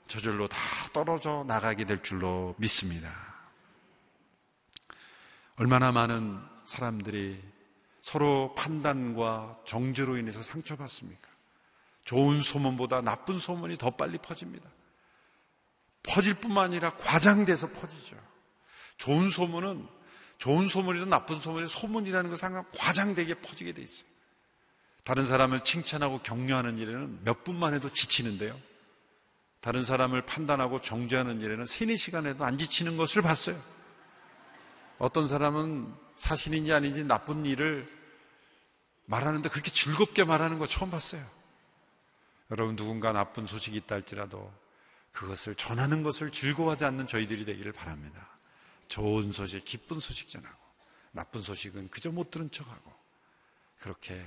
저절로 0.08 0.47
다 0.47 0.58
떨어져 0.91 1.45
나가게 1.47 1.86
될 1.86 2.03
줄로 2.03 2.56
믿습니다. 2.58 3.12
얼마나 5.56 5.91
많은 5.91 6.39
사람들이 6.65 7.41
서로 8.01 8.53
판단과 8.56 9.60
정죄로 9.65 10.17
인해서 10.17 10.43
상처받습니까? 10.43 11.29
좋은 12.03 12.41
소문보다 12.41 13.01
나쁜 13.01 13.39
소문이 13.39 13.77
더 13.77 13.91
빨리 13.91 14.17
퍼집니다. 14.17 14.69
퍼질 16.03 16.34
뿐만 16.34 16.65
아니라 16.65 16.97
과장돼서 16.97 17.71
퍼지죠. 17.71 18.17
좋은 18.97 19.29
소문은 19.29 19.88
좋은 20.43 20.67
소문이든 20.67 21.10
나쁜 21.10 21.39
소문이 21.39 21.69
소문이라는 21.69 22.29
것은 22.29 22.47
항상 22.47 22.65
과장되게 22.77 23.36
퍼지게 23.36 23.71
돼 23.71 23.82
있어요. 23.82 24.06
다른 25.06 25.25
사람을 25.25 25.62
칭찬하고 25.62 26.19
격려하는 26.19 26.77
일에는 26.79 27.23
몇 27.23 27.45
분만 27.45 27.73
해도 27.73 27.93
지치는데요. 27.93 28.60
다른 29.62 29.86
사람을 29.86 30.23
판단하고 30.23 30.82
정죄하는 30.82 31.39
일에는 31.39 31.65
세네 31.65 31.95
시간에도 31.95 32.43
안 32.43 32.58
지치는 32.58 32.97
것을 32.97 33.21
봤어요. 33.21 33.58
어떤 34.97 35.29
사람은 35.29 35.93
사실인지 36.17 36.73
아닌지 36.73 37.06
나쁜 37.06 37.45
일을 37.45 37.89
말하는데 39.06 39.47
그렇게 39.47 39.71
즐겁게 39.71 40.25
말하는 40.25 40.60
거 40.60 40.67
처음 40.67 40.91
봤어요. 40.91 41.25
여러분 42.51 42.75
누군가 42.75 43.13
나쁜 43.13 43.45
소식이 43.45 43.77
있다 43.77 43.95
할지라도 43.95 44.51
그것을 45.13 45.56
전하는 45.56 46.03
것을 46.03 46.32
즐거워하지 46.32 46.84
않는 46.84 47.08
저희들이 47.08 47.45
되기를 47.45 47.71
바랍니다. 47.71 48.33
좋은 48.88 49.32
소식, 49.32 49.63
기쁜 49.65 50.00
소식 50.00 50.30
전하고 50.30 50.58
나쁜 51.12 51.41
소식은 51.41 51.89
그저 51.89 52.12
못 52.12 52.32
들은 52.32 52.50
척하고 52.52 52.91
그렇게 53.80 54.22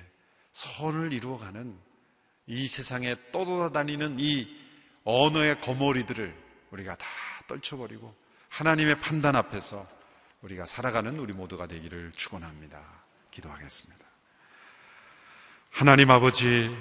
선을 0.53 1.13
이루어가는 1.13 1.77
이 2.47 2.67
세상에 2.69 3.17
떠돌아다니는 3.33 4.17
이 4.21 4.49
언어의 5.05 5.61
거머리들을 5.61 6.35
우리가 6.71 6.97
다 6.97 7.07
떨쳐버리고 7.49 8.15
하나님의 8.49 9.01
판단 9.01 9.37
앞에서 9.37 9.87
우리가 10.43 10.65
살아가는 10.65 11.19
우리 11.19 11.33
모두가 11.33 11.67
되기를 11.67 12.13
축원합니다. 12.15 12.81
기도하겠습니다. 13.31 14.07
하나님 15.71 16.11
아버지 16.11 16.75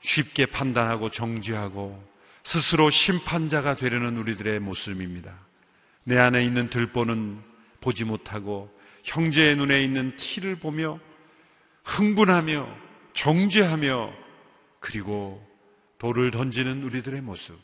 쉽게 0.00 0.46
판단하고 0.46 1.10
정죄하고 1.10 2.10
스스로 2.42 2.90
심판자가 2.90 3.76
되려는 3.76 4.18
우리들의 4.18 4.60
모습입니다. 4.60 5.38
내 6.04 6.18
안에 6.18 6.44
있는 6.44 6.68
들보는 6.68 7.40
보지 7.80 8.04
못하고 8.04 8.70
형제의 9.04 9.56
눈에 9.56 9.82
있는 9.82 10.16
티를 10.16 10.56
보며 10.56 10.98
흥분하며 11.84 12.68
정죄하며 13.12 14.12
그리고 14.78 15.46
돌을 15.98 16.30
던지는 16.30 16.82
우리들의 16.82 17.20
모습. 17.20 17.58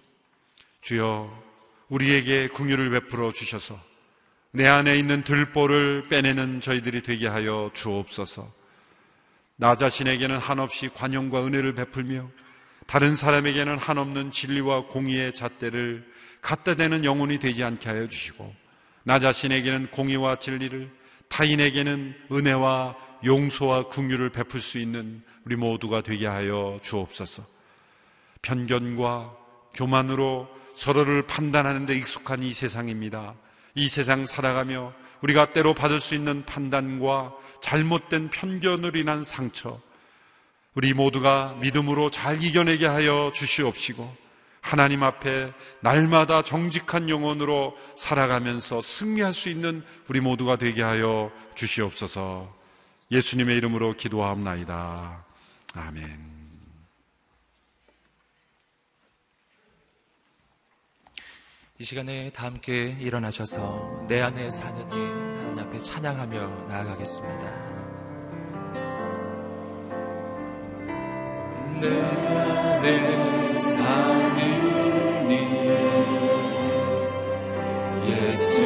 주여 0.83 1.44
우리에게 1.88 2.49
궁유를 2.49 2.90
베풀어 2.90 3.33
주셔서 3.33 3.81
내 4.51 4.66
안에 4.66 4.96
있는 4.96 5.22
들보를 5.22 6.09
빼내는 6.09 6.61
저희들이 6.61 7.03
되게 7.03 7.27
하여 7.27 7.70
주옵소서. 7.75 8.51
나 9.57 9.77
자신에게는 9.77 10.38
한없이 10.38 10.88
관용과 10.88 11.46
은혜를 11.46 11.75
베풀며 11.75 12.29
다른 12.87 13.16
사람에게는 13.16 13.79
한없는 13.79 14.31
진리와 14.31 14.87
공의의 14.87 15.35
잣대를 15.35 16.07
갖다 16.40 16.75
대는 16.75 17.05
영혼이 17.05 17.38
되지 17.38 17.64
않게 17.64 17.88
하여 17.88 18.09
주시고 18.09 18.55
나 19.03 19.18
자신에게는 19.18 19.90
공의와 19.90 20.37
진리를 20.37 20.90
타인에게는 21.29 22.14
은혜와 22.31 22.96
용서와 23.25 23.88
긍휼을 23.88 24.31
베풀 24.31 24.61
수 24.61 24.79
있는 24.79 25.22
우리 25.44 25.57
모두가 25.57 26.01
되게 26.01 26.27
하여 26.27 26.79
주옵소서. 26.83 27.44
편견과 28.42 29.37
교만으로 29.75 30.49
서로를 30.75 31.27
판단하는 31.27 31.87
데 31.87 31.96
익숙한 31.96 32.42
이 32.42 32.53
세상입니다. 32.53 33.35
이 33.75 33.88
세상 33.88 34.27
살아가며 34.27 34.92
우리가 35.22 35.46
때로 35.46 35.75
받을 35.75 36.01
수 36.01 36.14
있는 36.14 36.44
판단과 36.44 37.35
잘못된 37.61 38.31
편견으로 38.31 38.99
인한 38.99 39.25
상처, 39.25 39.81
우리 40.76 40.94
모두가 40.94 41.56
믿음으로 41.60 42.10
잘 42.10 42.40
이겨내게 42.40 42.86
하여 42.86 43.32
주시옵시고, 43.34 44.26
하나님 44.66 45.04
앞에 45.04 45.52
날마다 45.80 46.42
정직한 46.42 47.08
영혼으로 47.08 47.76
살아가면서 47.96 48.82
승리할 48.82 49.32
수 49.32 49.48
있는 49.48 49.84
우리 50.08 50.20
모두가 50.20 50.56
되게 50.56 50.82
하여 50.82 51.30
주시옵소서 51.54 52.52
예수님의 53.12 53.56
이름으로 53.58 53.96
기도하옵나이다. 53.96 55.24
아멘. 55.74 56.36
이 61.78 61.84
시간에 61.84 62.30
다 62.32 62.46
함께 62.46 62.96
일어나셔서 62.98 64.06
내 64.08 64.20
안에 64.20 64.50
사는 64.50 64.80
이 64.80 64.94
하나님 64.94 65.58
앞에 65.60 65.82
찬양하며 65.82 66.66
나아가겠습니다. 66.66 67.75
내 71.80 71.88
안에 71.88 73.58
사는 73.58 75.30
이 75.30 75.32
예수 78.08 78.64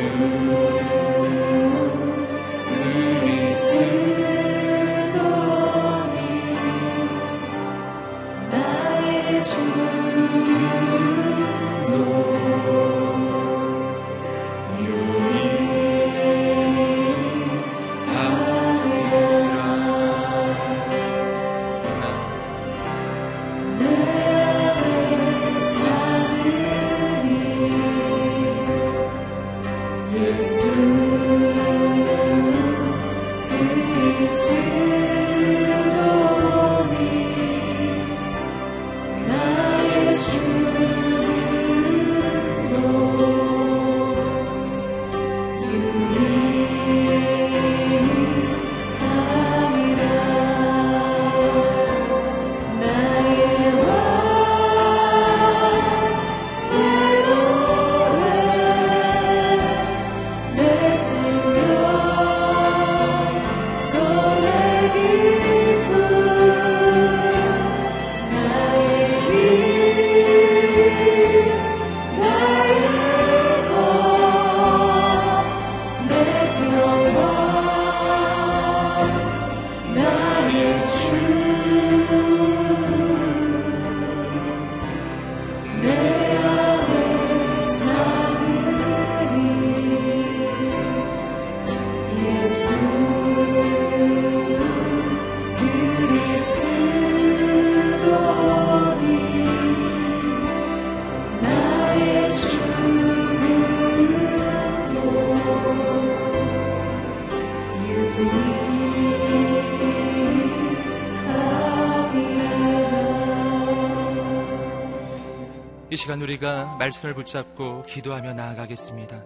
시간 116.20 116.22
우리가 116.22 116.76
말씀을 116.78 117.14
붙잡고 117.14 117.84
기도하며 117.86 118.34
나아가겠습니다. 118.34 119.22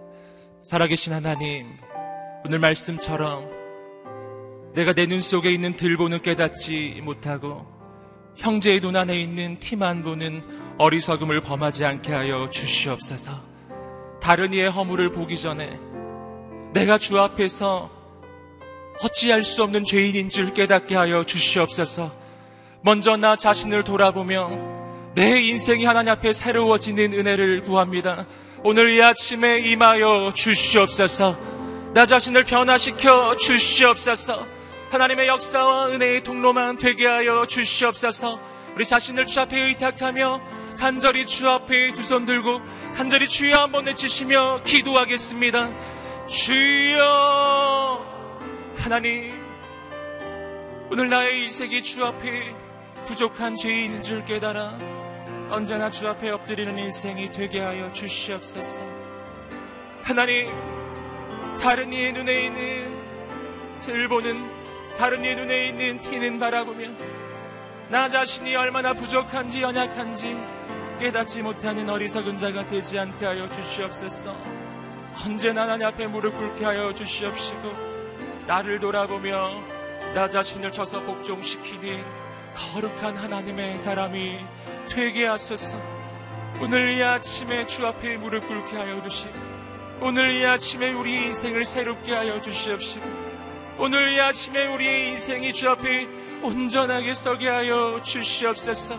살아계신 0.63 1.13
하나님, 1.13 1.67
오늘 2.45 2.59
말씀처럼 2.59 3.49
내가 4.73 4.93
내 4.93 5.05
눈 5.07 5.21
속에 5.21 5.51
있는 5.51 5.75
들보는 5.75 6.21
깨닫지 6.21 7.01
못하고 7.03 7.65
형제의 8.37 8.79
눈 8.81 8.95
안에 8.95 9.19
있는 9.19 9.59
티만 9.59 10.03
보는 10.03 10.43
어리석음을 10.77 11.41
범하지 11.41 11.85
않게 11.85 12.13
하여 12.13 12.49
주시옵소서. 12.49 13.31
다른 14.21 14.53
이의 14.53 14.69
허물을 14.69 15.11
보기 15.11 15.37
전에 15.37 15.79
내가 16.73 16.97
주 16.97 17.19
앞에서 17.19 17.89
어찌할 19.03 19.43
수 19.43 19.63
없는 19.63 19.83
죄인인 19.83 20.29
줄 20.29 20.53
깨닫게 20.53 20.95
하여 20.95 21.25
주시옵소서. 21.25 22.11
먼저 22.81 23.17
나 23.17 23.35
자신을 23.35 23.83
돌아보며 23.83 24.74
내 25.15 25.39
인생이 25.41 25.85
하나님 25.85 26.11
앞에 26.11 26.33
새로워지는 26.33 27.13
은혜를 27.13 27.63
구합니다. 27.63 28.25
오늘 28.63 28.89
이 28.89 29.01
아침에 29.01 29.59
임하여 29.59 30.33
주시옵소서. 30.35 31.37
나 31.93 32.05
자신을 32.05 32.43
변화시켜 32.43 33.37
주시옵소서. 33.37 34.45
하나님의 34.91 35.27
역사와 35.29 35.87
은혜의 35.91 36.21
통로만 36.23 36.77
되게 36.77 37.07
하여 37.07 37.45
주시옵소서. 37.47 38.41
우리 38.75 38.83
자신을 38.83 39.25
주 39.25 39.39
앞에 39.39 39.57
의탁하며 39.57 40.41
간절히 40.77 41.25
주 41.25 41.47
앞에 41.49 41.93
두 41.93 42.03
손 42.03 42.25
들고 42.25 42.59
간절히 42.97 43.25
주여 43.29 43.55
한번 43.57 43.85
외치시며 43.85 44.63
기도하겠습니다. 44.65 45.69
주여 46.27 48.05
하나님 48.75 49.31
오늘 50.91 51.07
나의 51.09 51.43
일색이 51.43 51.81
주 51.83 52.03
앞에 52.05 52.53
부족한 53.05 53.55
죄인인 53.55 54.03
줄 54.03 54.25
깨달아 54.25 54.77
언제나 55.55 55.89
주 55.89 56.05
앞에 56.05 56.31
엎드리는 56.31 56.77
인생이 56.77 57.31
되게 57.31 57.61
하여 57.61 57.89
주시옵소서. 57.93 58.83
하나님, 60.03 60.51
다른 61.61 61.93
이의 61.93 62.11
눈에 62.11 62.47
있는 62.47 63.81
들보는 63.83 64.97
다른 64.97 65.23
이의 65.23 65.37
눈에 65.37 65.67
있는 65.67 66.01
티는 66.01 66.39
바라보며 66.39 66.89
나 67.87 68.09
자신이 68.09 68.53
얼마나 68.57 68.93
부족한지 68.93 69.61
연약한지 69.61 70.37
깨닫지 70.99 71.41
못하는 71.41 71.89
어리석은 71.89 72.37
자가 72.37 72.67
되지 72.67 72.99
않게 72.99 73.25
하여 73.25 73.49
주시옵소서. 73.49 74.35
언제나 75.25 75.61
하나님 75.61 75.87
앞에 75.87 76.07
무릎 76.07 76.37
꿇게 76.37 76.65
하여 76.65 76.93
주시옵시고 76.93 77.71
나를 78.45 78.81
돌아보며 78.81 79.51
나 80.13 80.29
자신을 80.29 80.73
쳐서 80.73 80.99
복종시키니 81.03 82.24
거룩한 82.55 83.17
하나님의 83.17 83.79
사람이 83.79 84.39
되게 84.89 85.25
하소서. 85.27 85.77
오늘 86.61 86.97
이 86.97 87.03
아침에 87.03 87.67
주 87.67 87.85
앞에 87.85 88.17
무릎 88.17 88.47
꿇게 88.47 88.77
하여 88.77 89.01
주시고 89.03 89.33
오늘 89.99 90.35
이 90.35 90.45
아침에 90.45 90.93
우리 90.93 91.25
인생을 91.25 91.65
새롭게 91.65 92.13
하여 92.13 92.41
주시옵시고 92.41 93.05
오늘 93.77 94.13
이 94.13 94.21
아침에 94.21 94.67
우리의 94.67 95.09
인생이 95.11 95.51
주 95.51 95.69
앞에 95.69 96.07
온전하게 96.41 97.13
서게 97.13 97.49
하여 97.49 97.99
주시옵소서. 98.03 98.97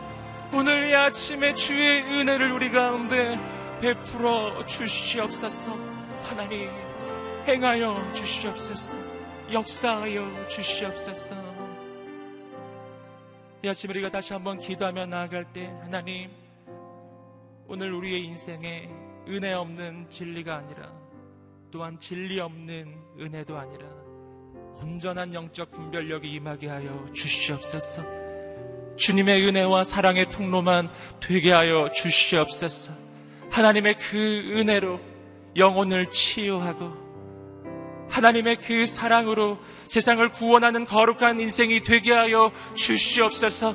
오늘 0.52 0.90
이 0.90 0.94
아침에 0.94 1.54
주의 1.54 2.02
은혜를 2.02 2.52
우리 2.52 2.70
가운데 2.70 3.38
베풀어 3.80 4.66
주시옵소서. 4.66 5.76
하나님 6.22 6.70
행하여 7.46 8.12
주시옵소서. 8.14 8.98
역사하여 9.50 10.48
주시옵소서. 10.48 11.55
이 13.62 13.68
아침 13.68 13.90
우리가 13.90 14.10
다시 14.10 14.32
한번 14.32 14.58
기도하며 14.58 15.06
나아갈 15.06 15.52
때 15.52 15.66
하나님 15.82 16.30
오늘 17.66 17.92
우리의 17.92 18.24
인생에 18.24 18.88
은혜 19.28 19.52
없는 19.54 20.08
진리가 20.10 20.56
아니라 20.56 20.92
또한 21.70 21.98
진리 21.98 22.38
없는 22.38 22.94
은혜도 23.18 23.56
아니라 23.56 23.86
온전한 24.80 25.32
영적 25.32 25.72
분별력이 25.72 26.30
임하게 26.32 26.68
하여 26.68 27.08
주시옵소서. 27.14 28.02
주님의 28.96 29.46
은혜와 29.46 29.84
사랑의 29.84 30.30
통로만 30.30 30.90
되게 31.20 31.50
하여 31.50 31.90
주시옵소서. 31.92 32.92
하나님의 33.50 33.98
그 33.98 34.58
은혜로 34.58 35.00
영혼을 35.56 36.10
치유하고 36.10 37.05
하나님의 38.08 38.56
그 38.56 38.86
사랑으로 38.86 39.58
세상을 39.86 40.28
구원하는 40.32 40.84
거룩한 40.84 41.40
인생이 41.40 41.82
되게 41.82 42.12
하여 42.12 42.50
주시옵소서. 42.74 43.74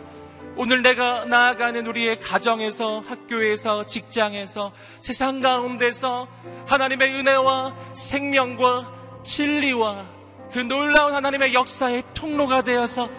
오늘 0.57 0.81
내가 0.81 1.25
나아가는 1.25 1.85
우리의 1.87 2.19
가정에서, 2.19 3.03
학교에서, 3.07 3.85
직장에서, 3.85 4.73
세상 4.99 5.41
가운데서 5.41 6.27
하나님의 6.67 7.13
은혜와 7.13 7.75
생명과 7.95 8.91
진리와 9.23 10.05
그 10.51 10.59
놀라운 10.59 11.15
하나님의 11.15 11.53
역사의 11.53 12.03
통로가 12.13 12.63
되어서 12.63 13.09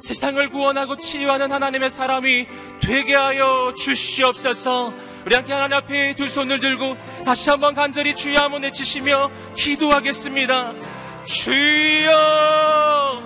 세상을 0.00 0.48
구원하고 0.50 0.96
치유하는 0.96 1.50
하나님의 1.52 1.90
사람이 1.90 2.46
되게 2.80 3.14
하여 3.14 3.72
주시옵소서. 3.76 4.92
우리 5.26 5.34
함께 5.34 5.52
하나님 5.52 5.76
앞에 5.76 6.14
두 6.14 6.28
손을 6.28 6.60
들고 6.60 6.96
다시 7.24 7.50
한번 7.50 7.74
간절히 7.74 8.14
주여 8.14 8.38
한번 8.38 8.62
외치시며 8.62 9.30
기도하겠습니다. 9.56 10.74
주여 11.24 13.22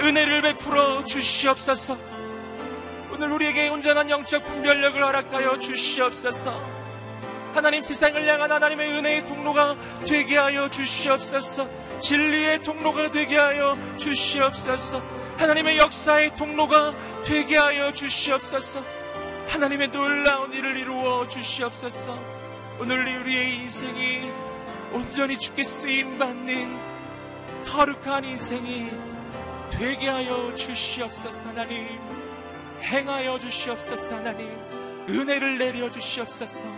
은혜를 0.00 0.42
베풀어 0.42 1.04
주시옵소서. 1.04 1.96
오늘 3.12 3.30
우리에게 3.32 3.68
온전한 3.68 4.10
영적 4.10 4.44
분별력을 4.44 5.02
허락하여 5.02 5.58
주시옵소서. 5.58 6.76
하나님 7.54 7.82
세상을 7.82 8.28
향한 8.28 8.52
하나님의 8.52 8.92
은혜의 8.92 9.26
통로가 9.28 9.76
되게 10.06 10.36
하여 10.36 10.68
주시옵소서. 10.68 11.68
진리의 12.00 12.62
통로가 12.62 13.12
되게 13.12 13.36
하여 13.36 13.78
주시옵소서. 13.96 15.00
하나님의 15.38 15.78
역사의 15.78 16.36
통로가 16.36 16.94
되게 17.24 17.56
하여 17.56 17.92
주시옵소서. 17.92 18.82
하나님의 19.48 19.88
놀라운 19.92 20.52
일을 20.52 20.76
이루어 20.76 21.28
주시옵소서. 21.28 22.18
오늘 22.80 23.20
우리의 23.20 23.56
인생이 23.56 24.30
온전히 24.92 25.38
주께 25.38 25.62
쓰임 25.62 26.18
받는 26.18 27.64
거룩한 27.66 28.24
인생이 28.24 28.90
되게 29.72 30.08
하여 30.08 30.54
주시옵소서. 30.54 31.50
하나님 31.50 31.86
행하여 32.82 33.38
주시옵소서. 33.38 34.16
하나님 34.16 34.48
은혜를 35.08 35.58
내려 35.58 35.90
주시옵소서. 35.90 36.68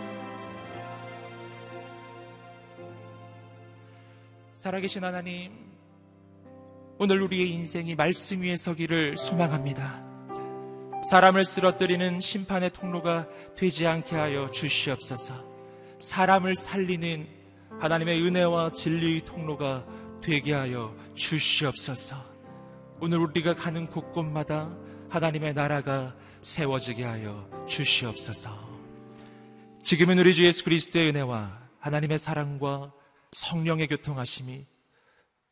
살아계신 4.53 5.03
하나님, 5.03 5.68
오늘 7.01 7.21
우리의 7.21 7.49
인생이 7.51 7.95
말씀 7.95 8.41
위에 8.41 8.57
서기를 8.57 9.15
소망합니다. 9.15 10.03
사람을 11.09 11.45
쓰러뜨리는 11.45 12.19
심판의 12.19 12.73
통로가 12.73 13.25
되지 13.55 13.87
않게 13.87 14.17
하여 14.17 14.51
주시옵소서. 14.51 15.33
사람을 15.99 16.57
살리는 16.57 17.25
하나님의 17.79 18.21
은혜와 18.21 18.73
진리의 18.73 19.23
통로가 19.23 19.85
되게 20.21 20.51
하여 20.51 20.93
주시옵소서. 21.15 22.17
오늘 22.99 23.19
우리가 23.19 23.55
가는 23.55 23.87
곳곳마다 23.87 24.69
하나님의 25.07 25.53
나라가 25.53 26.13
세워지게 26.41 27.05
하여 27.05 27.49
주시옵소서. 27.65 28.49
지금은 29.83 30.19
우리 30.19 30.35
주 30.35 30.45
예수 30.45 30.65
그리스도의 30.65 31.11
은혜와 31.11 31.59
하나님의 31.79 32.19
사랑과 32.19 32.91
성령의 33.31 33.87
교통하심이 33.87 34.65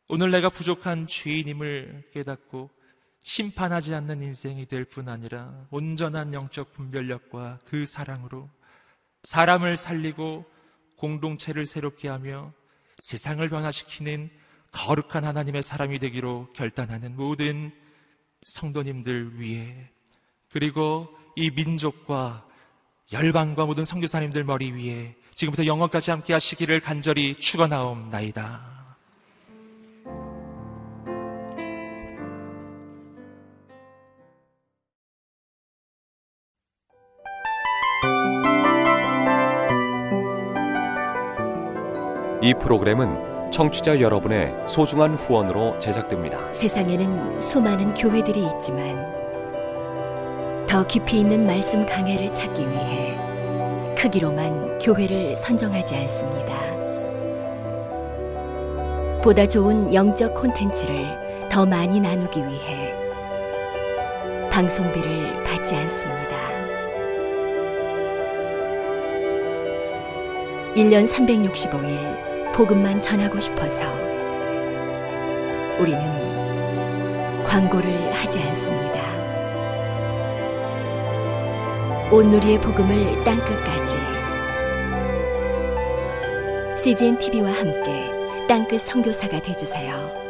오늘 0.08 0.30
내가 0.30 0.48
부족한 0.48 1.06
죄인임을 1.06 2.10
깨닫고 2.14 2.70
심판하지 3.22 3.94
않는 3.94 4.22
인생이 4.22 4.64
될 4.66 4.86
뿐 4.86 5.08
아니라 5.08 5.66
온전한 5.70 6.32
영적 6.32 6.72
분별력과 6.72 7.58
그 7.66 7.84
사랑으로 7.84 8.48
사람을 9.24 9.76
살리고 9.76 10.46
공동체를 10.96 11.66
새롭게 11.66 12.08
하며 12.08 12.52
세상을 13.00 13.46
변화시키는 13.48 14.30
거룩한 14.72 15.24
하나님의 15.24 15.62
사람이 15.62 15.98
되기로 15.98 16.52
결단하는 16.54 17.14
모든 17.16 17.70
성도님들 18.42 19.38
위해 19.38 19.90
그리고 20.50 21.08
이 21.36 21.50
민족과 21.50 22.46
열방과 23.12 23.66
모든 23.66 23.84
성교사님들 23.84 24.44
머리 24.44 24.72
위에 24.72 25.16
지금부터 25.34 25.66
영원까지 25.66 26.10
함께 26.10 26.32
하시기를 26.32 26.80
간절히 26.80 27.34
축원하옵나이다. 27.36 28.87
이 42.48 42.54
프로그램은 42.54 43.50
청취자 43.50 44.00
여러분의 44.00 44.54
소중한 44.66 45.16
후원으로 45.16 45.78
제작됩니다. 45.78 46.50
세상에는 46.50 47.38
수많은 47.38 47.92
교회들이 47.92 48.48
있지만 48.54 49.06
더 50.66 50.82
깊이 50.86 51.20
있는 51.20 51.44
말씀 51.44 51.84
강해를 51.84 52.32
찾기 52.32 52.66
위해 52.70 53.18
크기로만 53.98 54.78
교회를 54.78 55.36
선정하지 55.36 55.94
않습니다. 55.94 56.54
보다 59.20 59.44
좋은 59.46 59.92
영적 59.92 60.32
콘텐츠를 60.32 61.04
더 61.50 61.66
많이 61.66 62.00
나누기 62.00 62.40
위해 62.40 62.94
방송비를 64.50 65.44
받지 65.44 65.74
않습니다. 65.74 66.38
1년 70.74 71.06
365일 71.06 72.27
복음만 72.58 73.00
전하고 73.00 73.38
싶어서 73.38 73.84
우리는 75.78 76.00
광고를 77.44 78.12
하지 78.12 78.40
않습니다. 78.40 79.00
온누리의 82.10 82.60
복음을 82.60 83.22
땅끝까지 83.22 83.96
CGN 86.82 87.20
TV와 87.20 87.52
함께 87.52 88.10
땅끝 88.48 88.80
성교사가 88.80 89.40
되주세요 89.40 90.27